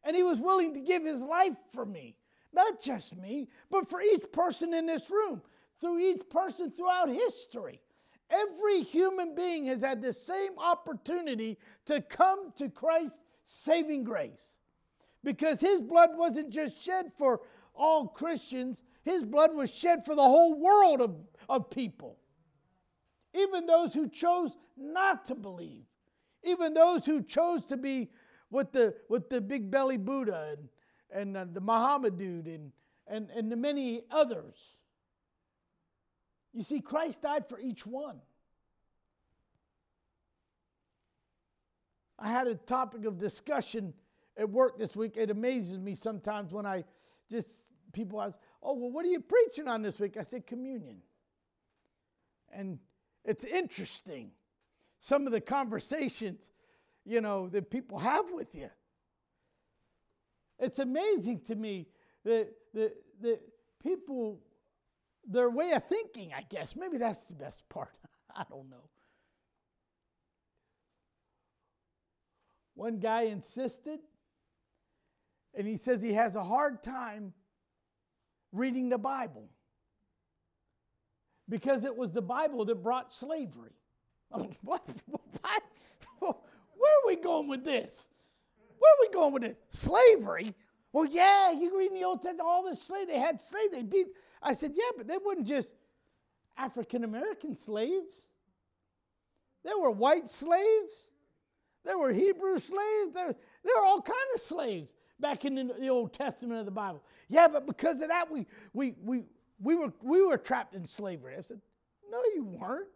And 0.03 0.15
he 0.15 0.23
was 0.23 0.39
willing 0.39 0.73
to 0.75 0.79
give 0.79 1.03
his 1.03 1.21
life 1.21 1.57
for 1.73 1.85
me, 1.85 2.15
not 2.53 2.81
just 2.81 3.15
me, 3.17 3.49
but 3.69 3.89
for 3.89 4.01
each 4.01 4.31
person 4.31 4.73
in 4.73 4.85
this 4.85 5.09
room, 5.09 5.41
through 5.81 5.99
each 5.99 6.29
person 6.29 6.71
throughout 6.71 7.09
history. 7.09 7.81
Every 8.29 8.83
human 8.83 9.35
being 9.35 9.65
has 9.65 9.81
had 9.81 10.01
the 10.01 10.13
same 10.13 10.57
opportunity 10.57 11.57
to 11.85 12.01
come 12.01 12.51
to 12.57 12.69
Christ's 12.69 13.19
saving 13.43 14.03
grace. 14.03 14.57
Because 15.23 15.59
his 15.59 15.81
blood 15.81 16.11
wasn't 16.13 16.51
just 16.51 16.81
shed 16.81 17.11
for 17.17 17.41
all 17.77 18.07
Christians, 18.07 18.83
his 19.03 19.23
blood 19.23 19.53
was 19.55 19.73
shed 19.73 20.05
for 20.05 20.15
the 20.15 20.21
whole 20.21 20.59
world 20.59 21.01
of, 21.01 21.15
of 21.47 21.69
people. 21.69 22.17
Even 23.33 23.65
those 23.65 23.93
who 23.93 24.09
chose 24.09 24.51
not 24.75 25.25
to 25.25 25.35
believe, 25.35 25.85
even 26.43 26.73
those 26.73 27.05
who 27.05 27.21
chose 27.21 27.65
to 27.65 27.77
be 27.77 28.09
with 28.49 28.71
the, 28.71 28.95
with 29.09 29.29
the 29.29 29.41
big 29.41 29.69
belly 29.69 29.97
Buddha 29.97 30.55
and, 30.57 30.69
and 31.11 31.37
uh, 31.37 31.45
the 31.51 31.61
Muhammad 31.61 32.17
dude 32.17 32.47
and, 32.47 32.71
and, 33.07 33.29
and 33.31 33.51
the 33.51 33.55
many 33.55 34.01
others. 34.11 34.55
You 36.53 36.63
see, 36.63 36.79
Christ 36.79 37.21
died 37.21 37.47
for 37.47 37.59
each 37.59 37.85
one. 37.85 38.19
I 42.19 42.29
had 42.29 42.47
a 42.47 42.55
topic 42.55 43.05
of 43.05 43.19
discussion 43.19 43.93
at 44.35 44.49
work 44.49 44.79
this 44.79 44.95
week. 44.95 45.17
It 45.17 45.29
amazes 45.29 45.77
me 45.77 45.93
sometimes 45.93 46.51
when 46.51 46.65
I 46.65 46.83
just, 47.29 47.47
people 47.93 48.21
ask, 48.21 48.37
Oh, 48.61 48.73
well, 48.73 48.91
what 48.91 49.05
are 49.05 49.09
you 49.09 49.21
preaching 49.21 49.67
on 49.67 49.81
this 49.81 49.99
week? 49.99 50.17
I 50.17 50.23
said, 50.23 50.47
Communion. 50.47 50.97
And 52.51 52.79
it's 53.23 53.43
interesting, 53.43 54.31
some 54.99 55.25
of 55.25 55.31
the 55.31 55.41
conversations, 55.41 56.49
you 57.05 57.21
know, 57.21 57.49
that 57.49 57.69
people 57.69 57.99
have 57.99 58.25
with 58.31 58.55
you. 58.55 58.69
It's 60.59 60.79
amazing 60.79 61.41
to 61.47 61.55
me 61.55 61.87
that, 62.23 62.49
that, 62.73 62.93
that 63.21 63.41
people 63.83 64.39
their 65.27 65.49
way 65.49 65.71
of 65.73 65.83
thinking, 65.85 66.31
I 66.35 66.43
guess. 66.49 66.75
Maybe 66.75 66.97
that's 66.97 67.25
the 67.25 67.35
best 67.35 67.67
part. 67.69 67.93
I 68.35 68.43
don't 68.49 68.69
know. 68.69 68.89
One 72.75 72.99
guy 72.99 73.23
insisted, 73.23 73.99
and 75.57 75.67
he 75.67 75.75
says 75.75 76.01
he 76.01 76.13
has 76.13 76.35
a 76.35 76.43
hard 76.43 76.83
time 76.83 77.33
reading 78.51 78.89
the 78.89 78.97
Bible 78.97 79.49
because 81.49 81.83
it 81.83 81.95
was 81.95 82.11
the 82.11 82.21
Bible 82.21 82.63
that 82.65 82.75
brought 82.75 83.11
slavery. 83.11 83.73
what? 84.29 84.47
what? 84.61 85.63
Where 86.19 86.31
are 86.31 87.07
we 87.07 87.15
going 87.15 87.47
with 87.47 87.65
this? 87.65 88.07
Where 88.77 88.91
are 88.91 89.01
we 89.01 89.09
going 89.09 89.33
with 89.33 89.41
this? 89.43 89.55
Slavery? 89.69 90.53
Well, 90.93 91.05
yeah, 91.05 91.51
you 91.51 91.77
read 91.77 91.91
in 91.91 91.95
the 91.95 92.03
Old 92.03 92.21
Testament, 92.21 92.47
all 92.47 92.63
the 92.63 92.75
slaves, 92.75 93.09
they 93.09 93.19
had 93.19 93.41
slaves, 93.41 93.71
they 93.71 93.83
beat. 93.83 94.07
I 94.41 94.53
said, 94.53 94.73
yeah, 94.75 94.91
but 94.95 95.07
they 95.07 95.17
weren't 95.17 95.45
just 95.45 95.73
African 96.55 97.03
American 97.03 97.55
slaves. 97.55 98.27
There 99.63 99.77
were 99.77 99.91
white 99.91 100.29
slaves. 100.29 101.09
There 101.83 101.97
were 101.97 102.13
Hebrew 102.13 102.59
slaves. 102.59 103.13
There, 103.13 103.35
there 103.63 103.73
were 103.75 103.85
all 103.85 104.01
kinds 104.01 104.17
of 104.35 104.41
slaves 104.41 104.96
back 105.19 105.45
in 105.45 105.55
the, 105.55 105.87
Old 105.89 106.13
Testament 106.13 106.59
of 106.59 106.65
the 106.65 106.71
Bible. 106.71 107.03
Yeah, 107.27 107.47
but 107.47 107.65
because 107.65 108.01
of 108.01 108.09
that, 108.09 108.31
we, 108.31 108.45
we, 108.73 108.95
we, 109.03 109.23
we, 109.61 109.75
were, 109.75 109.93
we 110.01 110.25
were 110.25 110.37
trapped 110.37 110.75
in 110.75 110.87
slavery. 110.87 111.35
I 111.37 111.41
said, 111.41 111.59
no, 112.09 112.21
you 112.35 112.43
weren't. 112.43 112.87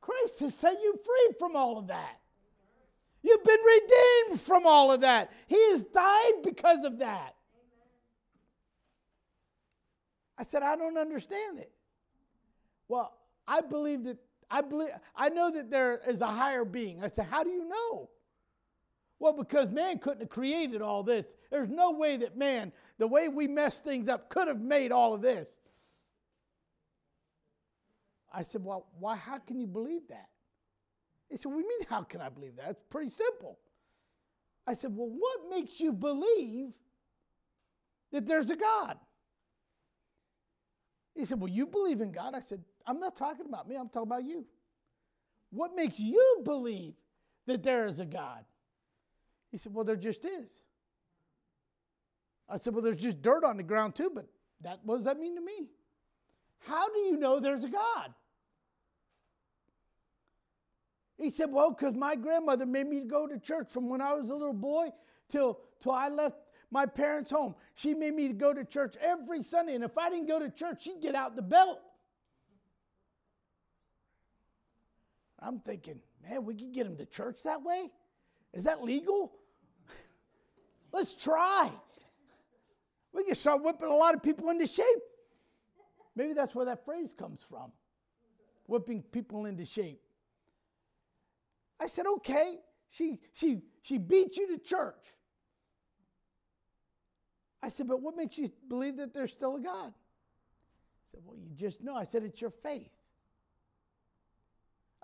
Christ 0.00 0.40
has 0.40 0.54
set 0.54 0.74
you 0.82 0.94
free 1.04 1.34
from 1.38 1.56
all 1.56 1.78
of 1.78 1.88
that. 1.88 2.18
You've 3.22 3.44
been 3.44 3.60
redeemed 3.60 4.40
from 4.40 4.66
all 4.66 4.90
of 4.90 5.02
that. 5.02 5.30
He 5.46 5.70
has 5.70 5.82
died 5.82 6.42
because 6.42 6.84
of 6.84 6.98
that. 6.98 7.36
I 10.36 10.44
said, 10.44 10.62
I 10.62 10.74
don't 10.74 10.98
understand 10.98 11.60
it. 11.60 11.70
Well, 12.88 13.16
I 13.46 13.60
believe 13.60 14.04
that 14.04 14.18
I 14.50 14.60
believe 14.60 14.90
I 15.16 15.30
know 15.30 15.50
that 15.50 15.70
there 15.70 15.98
is 16.06 16.20
a 16.20 16.26
higher 16.26 16.64
being. 16.64 17.02
I 17.02 17.08
said, 17.08 17.26
How 17.30 17.42
do 17.42 17.50
you 17.50 17.66
know? 17.68 18.10
Well, 19.22 19.32
because 19.32 19.70
man 19.70 20.00
couldn't 20.00 20.22
have 20.22 20.30
created 20.30 20.82
all 20.82 21.04
this. 21.04 21.24
There's 21.48 21.68
no 21.68 21.92
way 21.92 22.16
that 22.16 22.36
man, 22.36 22.72
the 22.98 23.06
way 23.06 23.28
we 23.28 23.46
mess 23.46 23.78
things 23.78 24.08
up, 24.08 24.28
could 24.28 24.48
have 24.48 24.60
made 24.60 24.90
all 24.90 25.14
of 25.14 25.22
this. 25.22 25.60
I 28.34 28.42
said, 28.42 28.64
Well, 28.64 28.88
why 28.98 29.14
how 29.14 29.38
can 29.38 29.60
you 29.60 29.68
believe 29.68 30.08
that? 30.08 30.28
He 31.30 31.36
said, 31.36 31.52
What 31.52 31.58
do 31.58 31.62
you 31.62 31.68
mean, 31.68 31.86
how 31.88 32.02
can 32.02 32.20
I 32.20 32.30
believe 32.30 32.56
that? 32.56 32.70
It's 32.70 32.82
pretty 32.90 33.10
simple. 33.10 33.60
I 34.66 34.74
said, 34.74 34.90
Well, 34.92 35.08
what 35.08 35.48
makes 35.48 35.78
you 35.78 35.92
believe 35.92 36.72
that 38.10 38.26
there's 38.26 38.50
a 38.50 38.56
God? 38.56 38.98
He 41.14 41.26
said, 41.26 41.40
Well, 41.40 41.48
you 41.48 41.68
believe 41.68 42.00
in 42.00 42.10
God? 42.10 42.34
I 42.34 42.40
said, 42.40 42.64
I'm 42.88 42.98
not 42.98 43.14
talking 43.14 43.46
about 43.46 43.68
me, 43.68 43.76
I'm 43.76 43.88
talking 43.88 44.10
about 44.10 44.24
you. 44.24 44.46
What 45.50 45.76
makes 45.76 46.00
you 46.00 46.40
believe 46.42 46.94
that 47.46 47.62
there 47.62 47.86
is 47.86 48.00
a 48.00 48.04
God? 48.04 48.44
He 49.52 49.58
said, 49.58 49.72
Well, 49.72 49.84
there 49.84 49.96
just 49.96 50.24
is. 50.24 50.60
I 52.48 52.58
said, 52.58 52.74
Well, 52.74 52.82
there's 52.82 52.96
just 52.96 53.22
dirt 53.22 53.44
on 53.44 53.58
the 53.58 53.62
ground 53.62 53.94
too, 53.94 54.10
but 54.12 54.26
that 54.62 54.80
what 54.82 54.96
does 54.96 55.04
that 55.04 55.18
mean 55.18 55.36
to 55.36 55.40
me? 55.40 55.68
How 56.66 56.92
do 56.92 56.98
you 57.00 57.18
know 57.18 57.38
there's 57.38 57.64
a 57.64 57.68
God? 57.68 58.14
He 61.18 61.30
said, 61.30 61.52
Well, 61.52 61.70
because 61.70 61.94
my 61.94 62.16
grandmother 62.16 62.66
made 62.66 62.88
me 62.88 63.02
go 63.02 63.28
to 63.28 63.38
church 63.38 63.68
from 63.68 63.88
when 63.88 64.00
I 64.00 64.14
was 64.14 64.30
a 64.30 64.34
little 64.34 64.54
boy 64.54 64.88
till, 65.28 65.60
till 65.80 65.92
I 65.92 66.08
left 66.08 66.36
my 66.70 66.86
parents' 66.86 67.30
home. 67.30 67.54
She 67.74 67.94
made 67.94 68.14
me 68.14 68.28
go 68.28 68.54
to 68.54 68.64
church 68.64 68.96
every 69.00 69.42
Sunday. 69.42 69.74
And 69.74 69.84
if 69.84 69.98
I 69.98 70.08
didn't 70.08 70.26
go 70.26 70.38
to 70.38 70.48
church, 70.48 70.84
she'd 70.84 71.02
get 71.02 71.14
out 71.14 71.36
the 71.36 71.42
belt. 71.42 71.78
I'm 75.38 75.58
thinking, 75.58 76.00
man, 76.22 76.44
we 76.44 76.54
could 76.54 76.72
get 76.72 76.86
him 76.86 76.96
to 76.96 77.04
church 77.04 77.42
that 77.44 77.62
way? 77.62 77.90
Is 78.52 78.64
that 78.64 78.82
legal? 78.82 79.32
Let's 80.92 81.14
try. 81.14 81.70
We 83.12 83.24
can 83.24 83.34
start 83.34 83.62
whipping 83.62 83.88
a 83.88 83.94
lot 83.94 84.14
of 84.14 84.22
people 84.22 84.50
into 84.50 84.66
shape. 84.66 84.84
Maybe 86.14 86.32
that's 86.34 86.54
where 86.54 86.66
that 86.66 86.84
phrase 86.84 87.14
comes 87.14 87.40
from 87.48 87.72
whipping 88.66 89.02
people 89.02 89.46
into 89.46 89.64
shape. 89.64 90.00
I 91.80 91.88
said, 91.88 92.06
okay. 92.06 92.58
She, 92.90 93.18
she, 93.32 93.62
she 93.82 93.98
beat 93.98 94.36
you 94.36 94.48
to 94.48 94.58
church. 94.58 95.02
I 97.62 97.68
said, 97.68 97.88
but 97.88 98.02
what 98.02 98.16
makes 98.16 98.38
you 98.38 98.50
believe 98.68 98.96
that 98.98 99.14
there's 99.14 99.32
still 99.32 99.56
a 99.56 99.60
God? 99.60 99.92
He 101.02 101.16
said, 101.16 101.20
well, 101.24 101.36
you 101.36 101.50
just 101.54 101.82
know. 101.82 101.94
I 101.94 102.04
said, 102.04 102.22
it's 102.22 102.40
your 102.40 102.50
faith. 102.50 102.90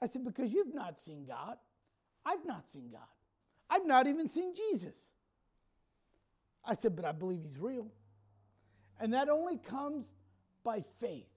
I 0.00 0.07
said, 0.07 0.25
because 0.25 0.52
you've 0.52 0.75
not 0.75 1.00
seen 1.00 1.25
God. 1.26 1.57
I've 2.25 2.45
not 2.45 2.71
seen 2.71 2.90
God. 2.90 3.00
I've 3.71 3.87
not 3.87 4.07
even 4.07 4.28
seen 4.28 4.54
Jesus. 4.54 4.97
I 6.68 6.75
said, 6.75 6.94
but 6.94 7.06
I 7.06 7.12
believe 7.12 7.40
he's 7.42 7.58
real. 7.58 7.88
And 9.00 9.14
that 9.14 9.30
only 9.30 9.56
comes 9.56 10.04
by 10.62 10.84
faith, 11.00 11.30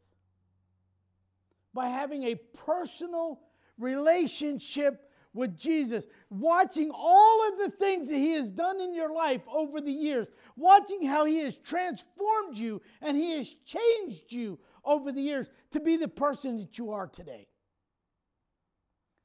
by 1.74 1.88
having 1.88 2.24
a 2.24 2.36
personal 2.36 3.40
relationship 3.78 5.10
with 5.34 5.58
Jesus, 5.58 6.04
watching 6.30 6.92
all 6.94 7.48
of 7.48 7.60
the 7.60 7.70
things 7.70 8.10
that 8.10 8.18
He 8.18 8.32
has 8.34 8.52
done 8.52 8.82
in 8.82 8.94
your 8.94 9.14
life 9.14 9.42
over 9.48 9.80
the 9.80 9.92
years, 9.92 10.28
watching 10.58 11.06
how 11.06 11.24
He 11.24 11.38
has 11.38 11.58
transformed 11.58 12.58
you 12.58 12.82
and 13.02 13.16
He 13.16 13.38
has 13.38 13.56
changed 13.66 14.34
you 14.34 14.60
over 14.84 15.14
the 15.14 15.22
years 15.22 15.48
to 15.72 15.80
be 15.80 15.96
the 15.96 16.10
person 16.10 16.58
that 16.58 16.78
you 16.78 16.92
are 16.92 17.08
today. 17.08 17.48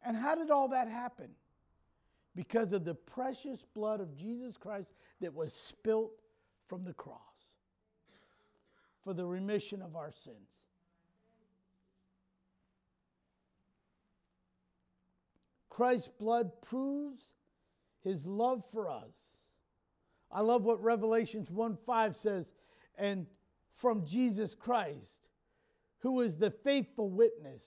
And 0.04 0.16
how 0.16 0.36
did 0.36 0.52
all 0.52 0.68
that 0.68 0.86
happen? 0.86 1.30
Because 2.36 2.74
of 2.74 2.84
the 2.84 2.94
precious 2.94 3.64
blood 3.74 4.00
of 4.00 4.14
Jesus 4.14 4.56
Christ 4.56 4.92
that 5.20 5.34
was 5.34 5.52
spilt 5.52 6.12
from 6.68 6.84
the 6.84 6.92
cross 6.92 7.18
for 9.02 9.14
the 9.14 9.24
remission 9.24 9.80
of 9.80 9.96
our 9.96 10.12
sins. 10.12 10.66
Christ's 15.70 16.08
blood 16.08 16.50
proves 16.62 17.32
his 18.02 18.26
love 18.26 18.64
for 18.72 18.88
us. 18.88 19.42
I 20.30 20.40
love 20.40 20.64
what 20.64 20.82
Revelations 20.82 21.50
1 21.50 21.78
5 21.86 22.16
says, 22.16 22.52
and 22.98 23.26
from 23.74 24.04
Jesus 24.04 24.54
Christ, 24.54 25.28
who 26.00 26.20
is 26.20 26.36
the 26.36 26.50
faithful 26.50 27.10
witness 27.10 27.66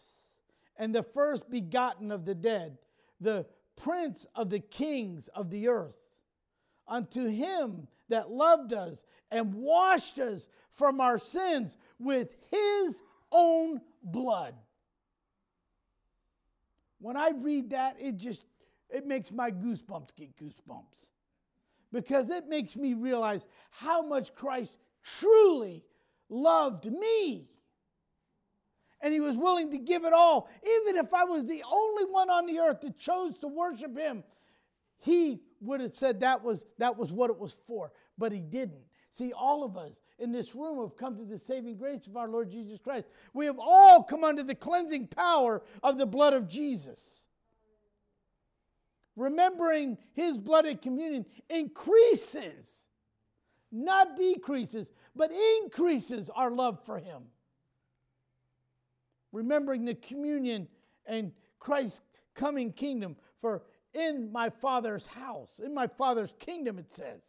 and 0.75 0.93
the 0.93 1.03
first 1.03 1.49
begotten 1.49 2.11
of 2.11 2.25
the 2.25 2.35
dead, 2.35 2.77
the 3.19 3.45
prince 3.79 4.25
of 4.35 4.49
the 4.49 4.59
kings 4.59 5.27
of 5.29 5.49
the 5.49 5.69
earth. 5.69 5.97
Unto 6.87 7.27
him 7.27 7.87
that 8.09 8.29
loved 8.29 8.73
us 8.73 9.03
and 9.31 9.53
washed 9.53 10.19
us 10.19 10.47
from 10.71 11.01
our 11.01 11.17
sins 11.17 11.77
with 11.99 12.35
his 12.51 13.01
own 13.31 13.81
blood. 14.03 14.55
When 16.99 17.15
I 17.15 17.31
read 17.35 17.71
that, 17.71 17.97
it 17.99 18.17
just 18.17 18.45
it 18.89 19.05
makes 19.05 19.31
my 19.31 19.51
goosebumps 19.51 20.15
get 20.15 20.35
goosebumps. 20.37 21.09
Because 21.91 22.29
it 22.29 22.47
makes 22.47 22.75
me 22.75 22.93
realize 22.93 23.45
how 23.71 24.01
much 24.01 24.35
Christ 24.35 24.77
truly 25.03 25.83
loved 26.27 26.85
me. 26.85 27.48
And 29.01 29.13
he 29.13 29.19
was 29.19 29.37
willing 29.37 29.71
to 29.71 29.77
give 29.77 30.03
it 30.03 30.13
all. 30.13 30.49
Even 30.63 30.97
if 30.97 31.13
I 31.13 31.23
was 31.23 31.45
the 31.45 31.63
only 31.71 32.05
one 32.05 32.29
on 32.29 32.45
the 32.45 32.59
earth 32.59 32.81
that 32.81 32.97
chose 32.97 33.37
to 33.39 33.47
worship 33.47 33.97
him, 33.97 34.23
he 34.99 35.41
would 35.61 35.79
have 35.79 35.95
said 35.95 36.19
that 36.19 36.43
was, 36.43 36.65
that 36.77 36.97
was 36.97 37.11
what 37.11 37.29
it 37.29 37.39
was 37.39 37.57
for. 37.65 37.91
But 38.17 38.31
he 38.31 38.39
didn't. 38.39 38.83
See, 39.11 39.33
all 39.33 39.63
of 39.63 39.77
us 39.77 40.01
in 40.19 40.31
this 40.31 40.53
room 40.53 40.79
have 40.79 40.95
come 40.95 41.17
to 41.17 41.25
the 41.25 41.37
saving 41.37 41.77
grace 41.77 42.05
of 42.07 42.15
our 42.15 42.27
Lord 42.27 42.51
Jesus 42.51 42.79
Christ. 42.79 43.07
We 43.33 43.45
have 43.45 43.57
all 43.59 44.03
come 44.03 44.23
under 44.23 44.43
the 44.43 44.55
cleansing 44.55 45.07
power 45.07 45.63
of 45.81 45.97
the 45.97 46.05
blood 46.05 46.33
of 46.33 46.47
Jesus. 46.47 47.25
Remembering 49.15 49.97
his 50.13 50.37
blood 50.37 50.65
at 50.65 50.81
communion 50.81 51.25
increases, 51.49 52.87
not 53.71 54.15
decreases, 54.15 54.91
but 55.15 55.31
increases 55.61 56.29
our 56.29 56.51
love 56.51 56.79
for 56.85 56.99
him. 56.99 57.23
Remembering 59.31 59.85
the 59.85 59.95
communion 59.95 60.67
and 61.05 61.31
Christ's 61.59 62.01
coming 62.35 62.71
kingdom, 62.71 63.15
for 63.41 63.63
in 63.93 64.31
my 64.31 64.49
Father's 64.49 65.05
house, 65.05 65.59
in 65.63 65.73
my 65.73 65.87
Father's 65.87 66.33
kingdom, 66.39 66.79
it 66.79 66.91
says. 66.91 67.21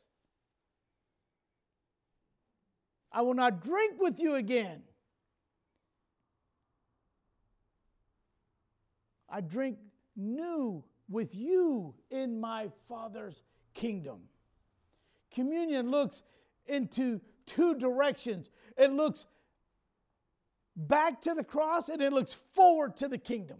I 3.13 3.23
will 3.23 3.35
not 3.35 3.63
drink 3.63 4.01
with 4.01 4.21
you 4.21 4.37
again. 4.37 4.83
I 9.29 9.41
drink 9.41 9.79
new 10.17 10.85
with 11.09 11.35
you 11.35 11.95
in 12.11 12.41
my 12.41 12.69
Father's 12.89 13.43
kingdom. 13.75 14.21
Communion 15.33 15.91
looks 15.91 16.23
into 16.67 17.21
two 17.47 17.75
directions 17.75 18.49
it 18.77 18.93
looks 18.93 19.27
back 20.89 21.21
to 21.23 21.35
the 21.35 21.45
cross 21.45 21.89
and 21.89 22.01
it 22.01 22.13
looks 22.13 22.33
forward 22.33 22.97
to 22.99 23.09
the 23.09 23.19
kingdom. 23.19 23.59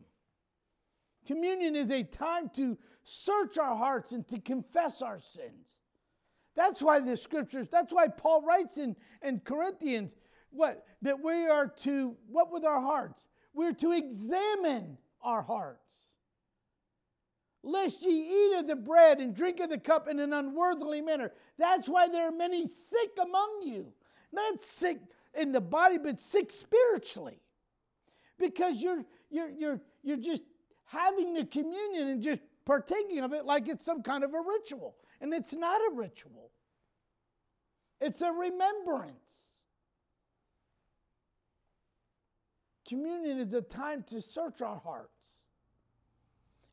Communion 1.27 1.77
is 1.77 1.91
a 1.91 2.03
time 2.03 2.51
to 2.55 2.79
search 3.05 3.59
our 3.59 3.77
hearts 3.77 4.13
and 4.13 4.27
to 4.29 4.41
confess 4.41 5.03
our 5.03 5.21
sins. 5.21 5.79
That's 6.57 6.83
why 6.83 7.01
the 7.01 7.17
scriptures, 7.17 7.69
that's 7.71 7.93
why 7.93 8.09
Paul 8.09 8.43
writes 8.43 8.79
in, 8.79 8.97
in 9.23 9.41
Corinthians 9.41 10.17
what 10.51 10.85
that 11.03 11.23
we 11.23 11.47
are 11.47 11.69
to 11.69 12.17
what 12.29 12.53
with 12.53 12.65
our 12.65 12.81
hearts? 12.81 13.27
We're 13.53 13.73
to 13.75 13.93
examine 13.93 14.99
our 15.23 15.43
hearts. 15.43 15.81
Lest 17.63 18.03
ye 18.03 18.11
eat 18.11 18.59
of 18.59 18.67
the 18.67 18.77
bread 18.77 19.21
and 19.21 19.35
drink 19.35 19.61
of 19.61 19.69
the 19.69 19.79
cup 19.79 20.09
in 20.09 20.19
an 20.19 20.33
unworthily 20.33 21.03
manner. 21.03 21.33
That's 21.59 21.89
why 21.89 22.09
there 22.09 22.29
are 22.29 22.33
many 22.33 22.67
sick 22.67 23.11
among 23.21 23.63
you. 23.63 23.93
Not 24.33 24.63
sick 24.63 24.99
in 25.35 25.53
the 25.53 25.61
body, 25.61 25.99
but 25.99 26.21
sick 26.21 26.51
spiritually. 26.51 27.41
Because 28.39 28.77
you're 28.77 29.05
you're 29.31 29.51
you're 29.51 29.81
you're 30.03 30.17
just 30.17 30.43
having 30.87 31.35
the 31.35 31.45
communion 31.45 32.09
and 32.09 32.23
just 32.23 32.41
partaking 32.65 33.21
of 33.21 33.33
it 33.33 33.45
like 33.45 33.69
it's 33.69 33.85
some 33.85 34.03
kind 34.03 34.25
of 34.25 34.35
a 34.35 34.41
ritual. 34.41 34.97
And 35.21 35.35
it's 35.35 35.53
not 35.53 35.81
a 35.81 35.95
ritual, 35.95 36.51
it's 38.01 38.23
a 38.23 38.33
remembrance. 38.33 39.15
Communion 42.89 43.39
is 43.39 43.55
a 43.55 43.63
time 43.63 44.03
to 44.09 44.21
search 44.21 44.61
our 44.63 44.79
hearts. 44.79 45.11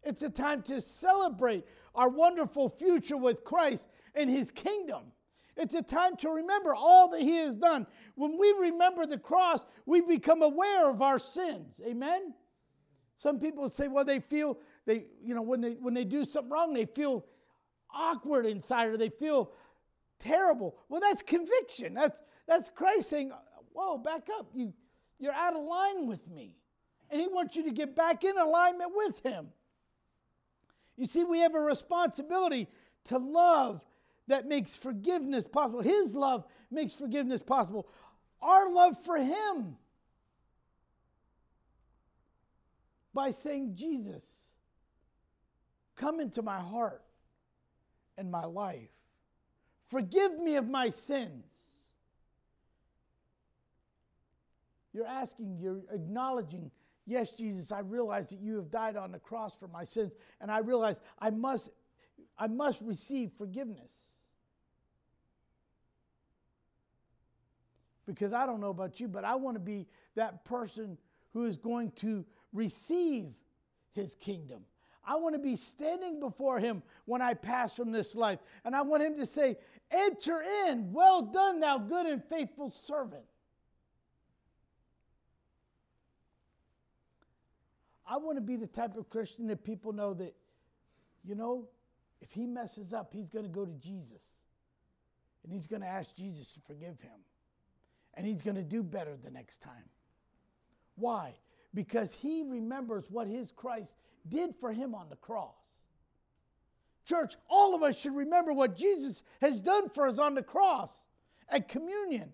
It's 0.02 0.24
a 0.24 0.32
time 0.32 0.64
to 0.64 0.82
celebrate 0.82 1.64
our 1.94 2.10
wonderful 2.10 2.70
future 2.70 3.18
with 3.18 3.44
Christ 3.44 3.88
and 4.16 4.28
His 4.28 4.50
kingdom. 4.50 5.12
It's 5.58 5.74
a 5.74 5.82
time 5.82 6.16
to 6.18 6.30
remember 6.30 6.76
all 6.76 7.10
that 7.10 7.22
He 7.22 7.38
has 7.38 7.58
done. 7.58 7.88
When 8.16 8.38
we 8.38 8.54
remember 8.60 9.06
the 9.06 9.18
cross, 9.18 9.66
we 9.86 10.02
become 10.02 10.42
aware 10.42 10.90
of 10.90 11.02
our 11.02 11.20
sins. 11.20 11.82
Amen? 11.86 12.34
Some 13.18 13.40
people 13.40 13.68
say, 13.70 13.88
well, 13.88 14.06
they 14.06 14.20
feel 14.20 14.60
they, 14.86 15.06
you 15.22 15.34
know, 15.34 15.42
when 15.42 15.60
they 15.60 15.72
when 15.74 15.94
they 15.94 16.06
do 16.06 16.24
something 16.24 16.52
wrong, 16.52 16.74
they 16.74 16.86
feel 16.86 17.26
awkward 17.94 18.46
inside 18.46 18.90
or 18.90 18.98
they 18.98 19.10
feel 19.10 19.52
terrible. 20.20 20.78
Well, 20.88 21.02
that's 21.02 21.24
conviction. 21.24 21.94
That's 21.94 22.22
that's 22.48 22.70
Christ 22.70 23.10
saying, 23.10 23.32
Whoa, 23.74 23.98
back 23.98 24.28
up. 24.38 24.48
You 24.54 24.74
you're 25.20 25.34
out 25.34 25.56
of 25.56 25.64
line 25.64 26.08
with 26.08 26.28
me. 26.28 26.56
And 27.10 27.20
he 27.20 27.28
wants 27.28 27.56
you 27.56 27.64
to 27.64 27.72
get 27.72 27.96
back 27.96 28.24
in 28.24 28.38
alignment 28.38 28.92
with 28.94 29.24
him. 29.24 29.48
You 30.98 31.06
see, 31.06 31.24
we 31.24 31.40
have 31.40 31.56
a 31.56 31.60
responsibility 31.60 32.68
to 33.06 33.18
love 33.18 33.82
that 34.28 34.48
makes 34.48 34.76
forgiveness 34.76 35.46
possible. 35.46 35.82
His 35.82 36.14
love 36.14 36.46
makes 36.70 36.94
forgiveness 36.94 37.42
possible. 37.42 37.88
Our 38.42 38.72
love 38.72 39.04
for 39.04 39.18
him 39.18 39.78
by 43.14 43.32
saying, 43.32 43.74
Jesus, 43.76 44.24
come 45.96 46.20
into 46.20 46.42
my 46.42 46.60
heart 46.60 47.04
and 48.18 48.30
my 48.30 48.46
life. 48.46 48.90
Forgive 49.88 50.38
me 50.38 50.58
of 50.58 50.68
my 50.68 50.90
sins. 50.90 51.46
You're 54.94 55.08
asking, 55.08 55.58
you're 55.60 55.82
acknowledging, 55.94 56.72
yes, 57.06 57.32
Jesus, 57.32 57.72
I 57.72 57.80
realize 57.80 58.28
that 58.28 58.40
you 58.40 58.58
have 58.58 58.70
died 58.70 58.98
on 58.98 59.12
the 59.12 59.20
cross 59.20 59.56
for 59.56 59.68
my 59.68 59.86
sins, 59.86 60.12
and 60.42 60.52
I 60.52 60.60
realize 60.60 61.00
I 61.20 61.30
must, 61.30 61.70
I 62.38 62.48
must 62.48 62.82
receive 62.82 63.32
forgiveness. 63.38 63.92
Because 68.08 68.34
I 68.34 68.46
don't 68.48 68.62
know 68.62 68.70
about 68.70 69.00
you, 69.00 69.08
but 69.08 69.24
I 69.24 69.36
want 69.36 69.56
to 69.56 69.60
be 69.60 69.86
that 70.16 70.46
person 70.46 70.98
who 71.34 71.46
is 71.46 71.58
going 71.58 71.92
to 71.98 72.26
receive 72.54 73.28
his 73.94 74.16
kingdom. 74.16 74.62
I 75.06 75.18
want 75.18 75.36
to 75.36 75.40
be 75.40 75.56
standing 75.56 76.20
before 76.20 76.60
him 76.60 76.82
when 77.06 77.22
I 77.22 77.34
pass 77.34 77.76
from 77.76 77.92
this 77.92 78.16
life. 78.16 78.40
And 78.66 78.76
I 78.76 78.82
want 78.82 79.04
him 79.04 79.18
to 79.18 79.26
say, 79.26 79.58
Enter 79.92 80.42
in, 80.68 80.92
well 80.92 81.22
done, 81.22 81.60
thou 81.60 81.78
good 81.78 82.06
and 82.08 82.24
faithful 82.26 82.72
servant. 82.72 83.24
I 88.06 88.18
want 88.18 88.38
to 88.38 88.42
be 88.42 88.56
the 88.56 88.68
type 88.68 88.98
of 88.98 89.10
Christian 89.10 89.48
that 89.48 89.64
people 89.64 89.92
know 89.92 90.14
that, 90.14 90.34
you 91.24 91.36
know, 91.36 91.68
if 92.22 92.32
he 92.32 92.48
messes 92.48 92.94
up, 92.94 93.14
he's 93.14 93.30
going 93.30 93.46
to 93.46 93.52
go 93.52 93.66
to 93.66 93.74
Jesus. 93.74 94.24
And 95.44 95.54
he's 95.54 95.68
going 95.68 95.82
to 95.82 95.88
ask 95.88 96.16
Jesus 96.16 96.54
to 96.54 96.62
forgive 96.62 97.00
him. 97.00 97.20
And 98.18 98.28
he's 98.28 98.42
going 98.42 98.56
to 98.56 98.64
do 98.64 98.84
better 98.84 99.16
the 99.16 99.32
next 99.32 99.62
time. 99.62 99.90
Why? 100.96 101.36
because 101.78 102.12
he 102.12 102.44
remembers 102.44 103.06
what 103.12 103.28
his 103.28 103.52
Christ 103.52 103.94
did 104.28 104.56
for 104.60 104.74
him 104.74 104.96
on 104.96 105.10
the 105.10 105.16
cross. 105.16 105.54
Church, 107.06 107.36
all 107.48 107.76
of 107.76 107.84
us 107.84 108.00
should 108.00 108.16
remember 108.16 108.52
what 108.52 108.76
Jesus 108.76 109.22
has 109.42 109.62
done 109.62 109.90
for 109.90 110.08
us 110.08 110.18
on 110.18 110.34
the 110.34 110.42
cross 110.42 111.06
at 111.48 111.68
communion. 111.68 112.32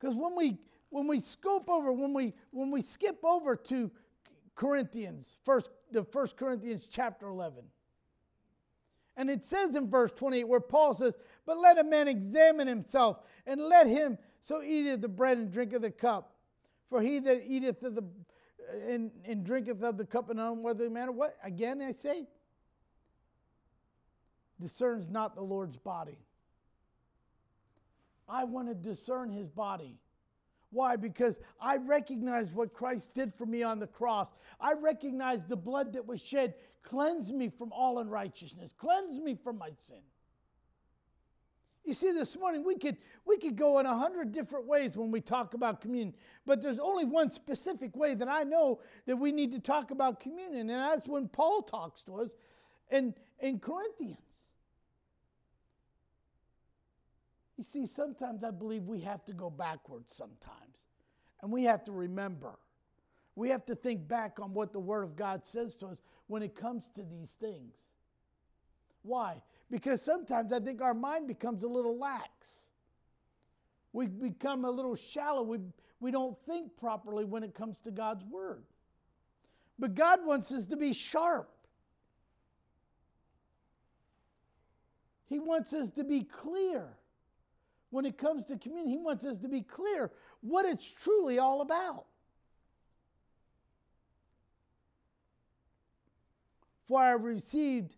Because 0.00 0.16
when 0.16 0.36
we 0.36 0.58
when 0.90 1.06
we 1.06 1.20
scope 1.20 1.70
over, 1.70 1.92
when 1.92 2.12
we 2.12 2.34
when 2.50 2.72
we 2.72 2.82
skip 2.82 3.24
over 3.24 3.54
to 3.54 3.92
Corinthians, 4.56 5.38
first 5.44 5.70
the 5.92 6.02
first 6.02 6.36
Corinthians 6.36 6.88
chapter 6.90 7.28
11. 7.28 7.62
And 9.16 9.30
it 9.30 9.44
says 9.44 9.76
in 9.76 9.90
verse 9.90 10.12
28 10.12 10.48
where 10.48 10.60
Paul 10.60 10.94
says, 10.94 11.14
But 11.46 11.58
let 11.58 11.78
a 11.78 11.84
man 11.84 12.08
examine 12.08 12.66
himself, 12.66 13.18
and 13.46 13.60
let 13.60 13.86
him 13.86 14.18
so 14.40 14.62
eat 14.62 14.88
of 14.88 15.00
the 15.00 15.08
bread 15.08 15.38
and 15.38 15.52
drink 15.52 15.72
of 15.72 15.82
the 15.82 15.90
cup. 15.90 16.34
For 16.88 17.00
he 17.00 17.18
that 17.20 17.42
eateth 17.46 17.82
of 17.82 17.94
the 17.94 18.04
and, 18.88 19.10
and 19.26 19.44
drinketh 19.44 19.82
of 19.82 19.96
the 19.96 20.06
cup 20.06 20.30
in 20.30 20.38
an 20.38 20.46
unworthy 20.46 20.88
manner, 20.88 21.12
what 21.12 21.36
again 21.42 21.82
I 21.82 21.92
say? 21.92 22.26
Discerns 24.60 25.08
not 25.10 25.34
the 25.34 25.42
Lord's 25.42 25.76
body. 25.76 26.18
I 28.28 28.44
want 28.44 28.68
to 28.68 28.74
discern 28.74 29.30
his 29.30 29.48
body. 29.48 29.98
Why? 30.72 30.96
Because 30.96 31.36
I 31.60 31.76
recognize 31.76 32.50
what 32.50 32.72
Christ 32.72 33.12
did 33.14 33.34
for 33.34 33.44
me 33.44 33.62
on 33.62 33.78
the 33.78 33.86
cross. 33.86 34.28
I 34.58 34.72
recognize 34.72 35.40
the 35.46 35.56
blood 35.56 35.92
that 35.92 36.06
was 36.06 36.20
shed 36.20 36.54
cleansed 36.82 37.32
me 37.32 37.50
from 37.50 37.72
all 37.72 37.98
unrighteousness, 37.98 38.72
cleansed 38.76 39.22
me 39.22 39.34
from 39.34 39.58
my 39.58 39.70
sin. 39.78 40.00
You 41.84 41.94
see, 41.94 42.12
this 42.12 42.38
morning 42.38 42.64
we 42.64 42.76
could 42.76 42.96
we 43.26 43.36
could 43.36 43.56
go 43.56 43.80
in 43.80 43.86
a 43.86 43.96
hundred 43.96 44.32
different 44.32 44.66
ways 44.66 44.96
when 44.96 45.10
we 45.10 45.20
talk 45.20 45.54
about 45.54 45.80
communion, 45.80 46.14
but 46.46 46.62
there's 46.62 46.78
only 46.78 47.04
one 47.04 47.28
specific 47.28 47.94
way 47.96 48.14
that 48.14 48.28
I 48.28 48.44
know 48.44 48.80
that 49.06 49.16
we 49.16 49.30
need 49.32 49.52
to 49.52 49.58
talk 49.58 49.90
about 49.90 50.20
communion, 50.20 50.70
and 50.70 50.80
that's 50.80 51.08
when 51.08 51.28
Paul 51.28 51.62
talks 51.62 52.02
to 52.02 52.16
us 52.16 52.30
in, 52.90 53.14
in 53.40 53.58
Corinthians. 53.58 54.31
You 57.62 57.66
see, 57.68 57.86
sometimes 57.86 58.42
I 58.42 58.50
believe 58.50 58.88
we 58.88 58.98
have 59.02 59.24
to 59.26 59.32
go 59.32 59.48
backwards 59.48 60.12
sometimes, 60.16 60.88
and 61.40 61.52
we 61.52 61.62
have 61.62 61.84
to 61.84 61.92
remember. 61.92 62.58
We 63.36 63.50
have 63.50 63.64
to 63.66 63.76
think 63.76 64.08
back 64.08 64.40
on 64.40 64.52
what 64.52 64.72
the 64.72 64.80
Word 64.80 65.04
of 65.04 65.14
God 65.14 65.46
says 65.46 65.76
to 65.76 65.86
us 65.86 65.98
when 66.26 66.42
it 66.42 66.56
comes 66.56 66.90
to 66.96 67.04
these 67.04 67.36
things. 67.40 67.76
Why? 69.02 69.40
Because 69.70 70.02
sometimes 70.02 70.52
I 70.52 70.58
think 70.58 70.82
our 70.82 70.92
mind 70.92 71.28
becomes 71.28 71.62
a 71.62 71.68
little 71.68 71.96
lax. 71.96 72.66
We 73.92 74.08
become 74.08 74.64
a 74.64 74.70
little 74.70 74.96
shallow. 74.96 75.44
We, 75.44 75.60
we 76.00 76.10
don't 76.10 76.36
think 76.44 76.76
properly 76.76 77.24
when 77.24 77.44
it 77.44 77.54
comes 77.54 77.78
to 77.84 77.92
God's 77.92 78.24
word. 78.24 78.64
But 79.78 79.94
God 79.94 80.26
wants 80.26 80.50
us 80.50 80.66
to 80.66 80.76
be 80.76 80.92
sharp. 80.92 81.48
He 85.28 85.38
wants 85.38 85.72
us 85.72 85.90
to 85.90 86.02
be 86.02 86.24
clear. 86.24 86.96
When 87.92 88.06
it 88.06 88.16
comes 88.16 88.46
to 88.46 88.56
communion, 88.56 88.88
He 88.88 88.96
wants 88.96 89.26
us 89.26 89.36
to 89.40 89.48
be 89.48 89.60
clear 89.60 90.10
what 90.40 90.64
it's 90.64 90.90
truly 90.90 91.38
all 91.38 91.60
about. 91.60 92.06
For 96.88 96.98
I 96.98 97.12
received 97.12 97.96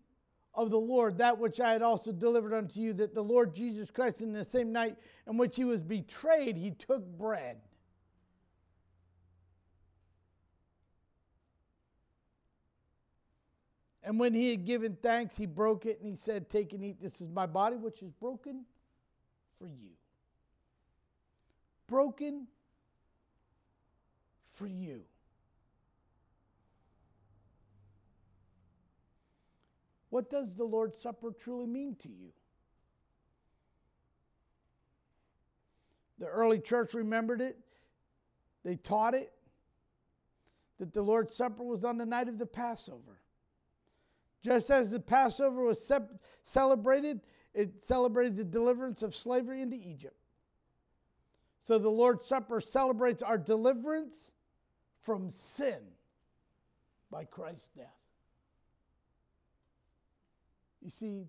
of 0.53 0.71
the 0.71 0.81
Lord, 0.81 1.19
that 1.19 1.39
which 1.39 1.61
I 1.61 1.73
had 1.73 1.83
also 1.83 2.11
delivered 2.11 2.53
unto 2.53 2.81
you, 2.81 2.93
that 2.95 3.15
the 3.15 3.23
Lord 3.23 3.55
Jesus 3.55 3.93
Christ, 3.93 4.21
in 4.21 4.33
the 4.33 4.45
same 4.45 4.73
night 4.73 4.97
in 5.29 5.37
which 5.37 5.55
he 5.55 5.65
was 5.65 5.81
betrayed, 5.81 6.57
he 6.57 6.73
took 6.73 7.07
bread. 7.17 7.61
And 14.03 14.19
when 14.19 14.35
he 14.35 14.51
had 14.51 14.65
given 14.65 14.99
thanks, 15.01 15.37
he 15.37 15.47
broke 15.47 15.87
it 15.87 16.01
and 16.01 16.09
he 16.09 16.17
said, 16.17 16.51
Take 16.51 16.73
and 16.73 16.85
eat. 16.85 17.01
This 17.01 17.21
is 17.21 17.29
my 17.29 17.47
body, 17.47 17.77
which 17.77 18.03
is 18.03 18.11
broken 18.11 18.65
for 19.65 19.71
you. 19.71 19.93
Broken 21.87 22.47
for 24.57 24.67
you. 24.67 25.05
What 30.11 30.29
does 30.29 30.55
the 30.55 30.65
Lord's 30.65 31.01
Supper 31.01 31.33
truly 31.33 31.67
mean 31.67 31.97
to 31.97 32.09
you? 32.09 32.33
The 36.19 36.27
early 36.27 36.59
church 36.59 36.93
remembered 36.93 37.41
it, 37.41 37.57
they 38.65 38.77
taught 38.77 39.15
it, 39.15 39.33
that 40.79 40.93
the 40.93 41.03
Lord's 41.03 41.35
Supper 41.35 41.65
was 41.65 41.87
on 41.87 41.97
the 41.97 42.07
night 42.07 42.29
of 42.29 42.39
the 42.39 42.47
Passover. 42.47 43.19
Just 44.43 44.71
as 44.71 44.91
the 44.91 45.01
Passover 45.01 45.65
was 45.65 45.91
celebrated, 46.45 47.23
it 47.55 47.85
celebrated 47.85 48.37
the 48.37 48.45
deliverance 48.45 49.03
of 49.03 49.15
slavery 49.15 49.63
into 49.63 49.77
Egypt. 49.77 50.17
So 51.63 51.79
the 51.79 51.89
Lord's 51.89 52.27
Supper 52.27 52.61
celebrates 52.61 53.23
our 53.23 53.39
deliverance 53.39 54.33
from 55.01 55.31
sin 55.31 55.79
by 57.11 57.25
Christ's 57.25 57.69
death. 57.69 57.87
You 60.83 60.91
see, 60.91 61.25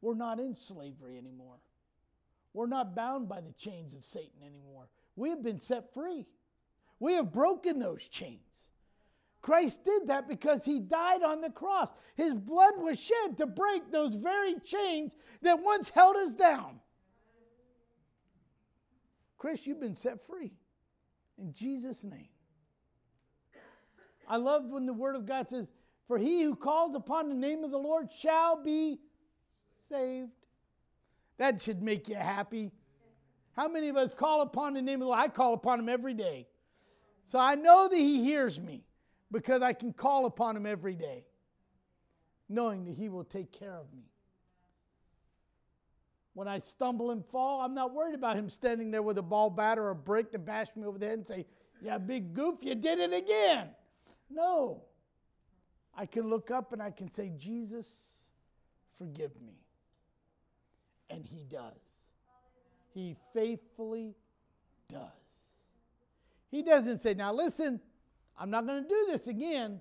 we're 0.00 0.14
not 0.14 0.40
in 0.40 0.54
slavery 0.54 1.18
anymore. 1.18 1.58
We're 2.54 2.66
not 2.66 2.96
bound 2.96 3.28
by 3.28 3.40
the 3.40 3.52
chains 3.52 3.94
of 3.94 4.04
Satan 4.04 4.42
anymore. 4.44 4.88
We 5.14 5.30
have 5.30 5.42
been 5.42 5.60
set 5.60 5.94
free. 5.94 6.26
We 6.98 7.14
have 7.14 7.32
broken 7.32 7.78
those 7.78 8.08
chains. 8.08 8.40
Christ 9.42 9.84
did 9.84 10.06
that 10.06 10.28
because 10.28 10.64
he 10.64 10.78
died 10.78 11.24
on 11.24 11.40
the 11.40 11.50
cross. 11.50 11.92
His 12.14 12.32
blood 12.32 12.74
was 12.78 12.98
shed 12.98 13.36
to 13.38 13.46
break 13.46 13.90
those 13.90 14.14
very 14.14 14.54
chains 14.60 15.14
that 15.42 15.60
once 15.60 15.88
held 15.88 16.16
us 16.16 16.32
down. 16.34 16.78
Chris, 19.36 19.66
you've 19.66 19.80
been 19.80 19.96
set 19.96 20.24
free 20.24 20.52
in 21.36 21.52
Jesus' 21.52 22.04
name. 22.04 22.28
I 24.28 24.36
love 24.36 24.66
when 24.66 24.86
the 24.86 24.92
Word 24.92 25.16
of 25.16 25.26
God 25.26 25.48
says, 25.48 25.66
for 26.06 26.16
he 26.16 26.42
who 26.42 26.54
calls 26.54 26.94
upon 26.94 27.28
the 27.28 27.34
name 27.34 27.64
of 27.64 27.72
the 27.72 27.78
Lord 27.78 28.12
shall 28.12 28.62
be 28.62 29.00
saved. 29.88 30.30
That 31.38 31.60
should 31.60 31.82
make 31.82 32.08
you 32.08 32.14
happy. 32.14 32.70
How 33.56 33.66
many 33.66 33.88
of 33.88 33.96
us 33.96 34.12
call 34.12 34.42
upon 34.42 34.74
the 34.74 34.82
name 34.82 34.96
of 34.96 35.00
the 35.00 35.06
Lord? 35.06 35.18
I 35.18 35.26
call 35.26 35.54
upon 35.54 35.80
him 35.80 35.88
every 35.88 36.14
day. 36.14 36.46
So 37.24 37.40
I 37.40 37.56
know 37.56 37.88
that 37.88 37.96
he 37.96 38.22
hears 38.22 38.60
me 38.60 38.84
because 39.32 39.62
I 39.62 39.72
can 39.72 39.92
call 39.92 40.26
upon 40.26 40.56
him 40.56 40.66
every 40.66 40.94
day, 40.94 41.24
knowing 42.48 42.84
that 42.84 42.94
he 42.94 43.08
will 43.08 43.24
take 43.24 43.50
care 43.50 43.74
of 43.74 43.92
me. 43.92 44.04
When 46.34 46.48
I 46.48 46.60
stumble 46.60 47.10
and 47.10 47.24
fall, 47.26 47.60
I'm 47.60 47.74
not 47.74 47.92
worried 47.92 48.14
about 48.14 48.36
him 48.36 48.48
standing 48.48 48.90
there 48.90 49.02
with 49.02 49.18
a 49.18 49.22
ball 49.22 49.50
bat 49.50 49.78
or 49.78 49.90
a 49.90 49.94
brick 49.94 50.32
to 50.32 50.38
bash 50.38 50.68
me 50.76 50.84
over 50.84 50.98
the 50.98 51.06
head 51.06 51.18
and 51.18 51.26
say, 51.26 51.46
Yeah, 51.80 51.98
big 51.98 52.32
goof, 52.32 52.56
you 52.62 52.74
did 52.74 53.00
it 53.00 53.12
again. 53.12 53.68
No. 54.30 54.84
I 55.94 56.06
can 56.06 56.28
look 56.28 56.50
up 56.50 56.72
and 56.72 56.82
I 56.82 56.90
can 56.90 57.10
say, 57.10 57.32
Jesus, 57.36 57.88
forgive 58.96 59.32
me. 59.42 59.58
And 61.10 61.26
He 61.26 61.44
does. 61.44 61.80
He 62.94 63.16
faithfully 63.34 64.14
does. 64.88 65.00
He 66.50 66.62
doesn't 66.62 66.98
say, 66.98 67.14
now 67.14 67.32
listen, 67.32 67.80
I'm 68.42 68.50
not 68.50 68.66
going 68.66 68.82
to 68.82 68.88
do 68.88 69.06
this 69.08 69.28
again. 69.28 69.80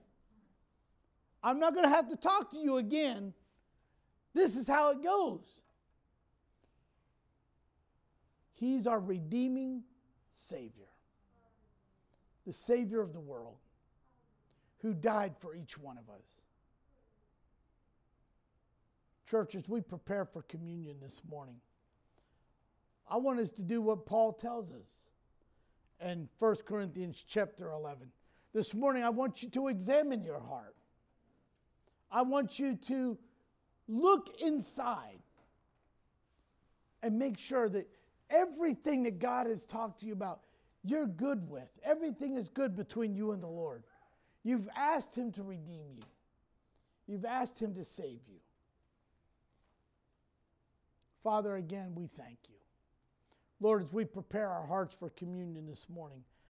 I'm 1.41 1.59
not 1.59 1.73
going 1.73 1.83
to 1.83 1.89
have 1.89 2.07
to 2.09 2.15
talk 2.15 2.51
to 2.51 2.57
you 2.57 2.77
again. 2.77 3.33
This 4.35 4.55
is 4.55 4.67
how 4.67 4.91
it 4.91 5.01
goes. 5.01 5.63
He's 8.53 8.85
our 8.85 8.99
redeeming 8.99 9.81
Savior, 10.35 10.89
the 12.45 12.53
Savior 12.53 13.01
of 13.01 13.13
the 13.13 13.19
world 13.19 13.57
who 14.83 14.93
died 14.93 15.33
for 15.39 15.55
each 15.55 15.79
one 15.79 15.97
of 15.97 16.07
us. 16.13 16.41
Church, 19.27 19.55
as 19.55 19.67
we 19.67 19.81
prepare 19.81 20.25
for 20.25 20.43
communion 20.43 20.97
this 21.01 21.23
morning, 21.27 21.55
I 23.09 23.17
want 23.17 23.39
us 23.39 23.49
to 23.53 23.63
do 23.63 23.81
what 23.81 24.05
Paul 24.05 24.33
tells 24.33 24.71
us 24.71 24.99
in 25.99 26.29
1 26.37 26.55
Corinthians 26.67 27.25
chapter 27.27 27.71
11. 27.71 28.11
This 28.53 28.73
morning, 28.73 29.03
I 29.03 29.09
want 29.09 29.41
you 29.41 29.49
to 29.51 29.67
examine 29.69 30.23
your 30.23 30.39
heart. 30.39 30.75
I 32.11 32.23
want 32.23 32.59
you 32.59 32.75
to 32.87 33.17
look 33.87 34.29
inside 34.41 35.19
and 37.01 37.17
make 37.17 37.37
sure 37.37 37.69
that 37.69 37.87
everything 38.29 39.03
that 39.03 39.19
God 39.19 39.47
has 39.47 39.65
talked 39.65 40.01
to 40.01 40.05
you 40.05 40.13
about, 40.13 40.41
you're 40.83 41.07
good 41.07 41.49
with. 41.49 41.69
Everything 41.83 42.35
is 42.35 42.49
good 42.49 42.75
between 42.75 43.15
you 43.15 43.31
and 43.31 43.41
the 43.41 43.47
Lord. 43.47 43.83
You've 44.43 44.69
asked 44.75 45.15
Him 45.15 45.31
to 45.33 45.43
redeem 45.43 45.85
you, 45.95 46.03
you've 47.07 47.25
asked 47.25 47.59
Him 47.59 47.73
to 47.75 47.85
save 47.85 48.19
you. 48.27 48.39
Father, 51.23 51.55
again, 51.55 51.93
we 51.95 52.07
thank 52.07 52.39
you. 52.49 52.55
Lord, 53.59 53.83
as 53.83 53.93
we 53.93 54.05
prepare 54.05 54.49
our 54.49 54.65
hearts 54.65 54.95
for 54.95 55.11
communion 55.11 55.67
this 55.67 55.85
morning, 55.87 56.23